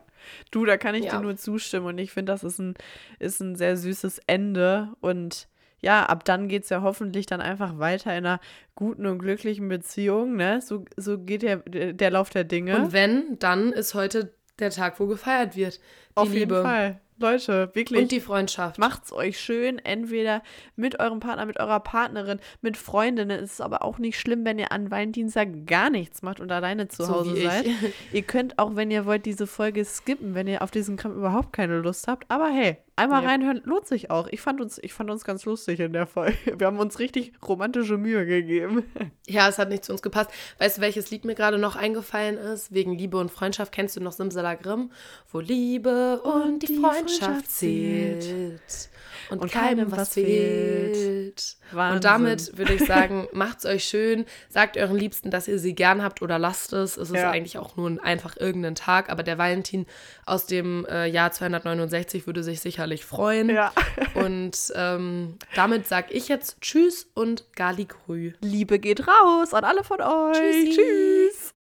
[0.50, 1.12] Du, da kann ich Ja.
[1.16, 2.74] dir nur zustimmen und ich finde, das ist ein,
[3.18, 5.48] ist ein sehr süßes Ende und
[5.80, 8.40] ja, ab dann geht es ja hoffentlich dann einfach weiter in einer
[8.74, 10.60] guten und glücklichen Beziehung, ne?
[10.60, 12.76] So, so geht der, der Lauf der Dinge.
[12.76, 15.76] Und wenn, dann ist heute der Tag, wo gefeiert wird.
[15.76, 15.80] Die
[16.14, 17.00] Auf Liebe jeden Fall.
[17.20, 18.00] Leute, wirklich.
[18.02, 18.78] und die Freundschaft.
[18.78, 20.42] Macht's euch schön, entweder
[20.76, 23.42] mit eurem Partner, mit eurer Partnerin, mit Freundinnen.
[23.42, 26.88] Es ist aber auch nicht schlimm, wenn ihr an Valentinstag gar nichts macht und alleine
[26.88, 27.66] zu So Hause seid.
[28.12, 31.52] Ihr könnt auch, wenn ihr wollt, diese Folge skippen, wenn ihr auf diesen Kram überhaupt
[31.52, 32.24] keine Lust habt.
[32.30, 33.28] Aber hey, einmal Ja.
[33.30, 34.26] reinhören lohnt sich auch.
[34.28, 36.36] Ich fand, uns, ich fand uns ganz lustig in der Folge.
[36.58, 38.84] Wir haben uns richtig romantische Mühe gegeben.
[39.30, 40.30] Ja, es hat nicht zu uns gepasst.
[40.58, 42.72] Weißt du, welches Lied mir gerade noch eingefallen ist?
[42.72, 43.72] Wegen Liebe und Freundschaft.
[43.72, 44.90] Kennst du noch Simsalagrim?
[45.30, 47.07] Wo Liebe und, die, Freundschaft,
[47.44, 48.88] zählt.
[49.30, 50.96] Und, Und keinem was fehlt.
[50.96, 51.56] fehlt.
[51.70, 52.00] Und Wahnsinn.
[52.00, 54.24] damit würde ich sagen, macht's euch schön.
[54.48, 56.96] Sagt euren Liebsten, dass ihr sie gern habt oder lasst es.
[56.96, 57.30] Es ist Ja.
[57.30, 59.10] eigentlich auch nur ein, einfach irgendein Tag.
[59.10, 59.84] Aber der Valentin
[60.24, 63.50] aus dem äh, Jahr 269 würde sich sicherlich freuen.
[63.50, 63.70] Ja.
[64.14, 68.32] Und ähm, damit sag ich jetzt Tschüss und Galigrü.
[68.40, 70.38] Liebe geht raus an alle von euch.
[70.38, 70.72] Tschüssi.
[70.74, 71.57] Tschüss.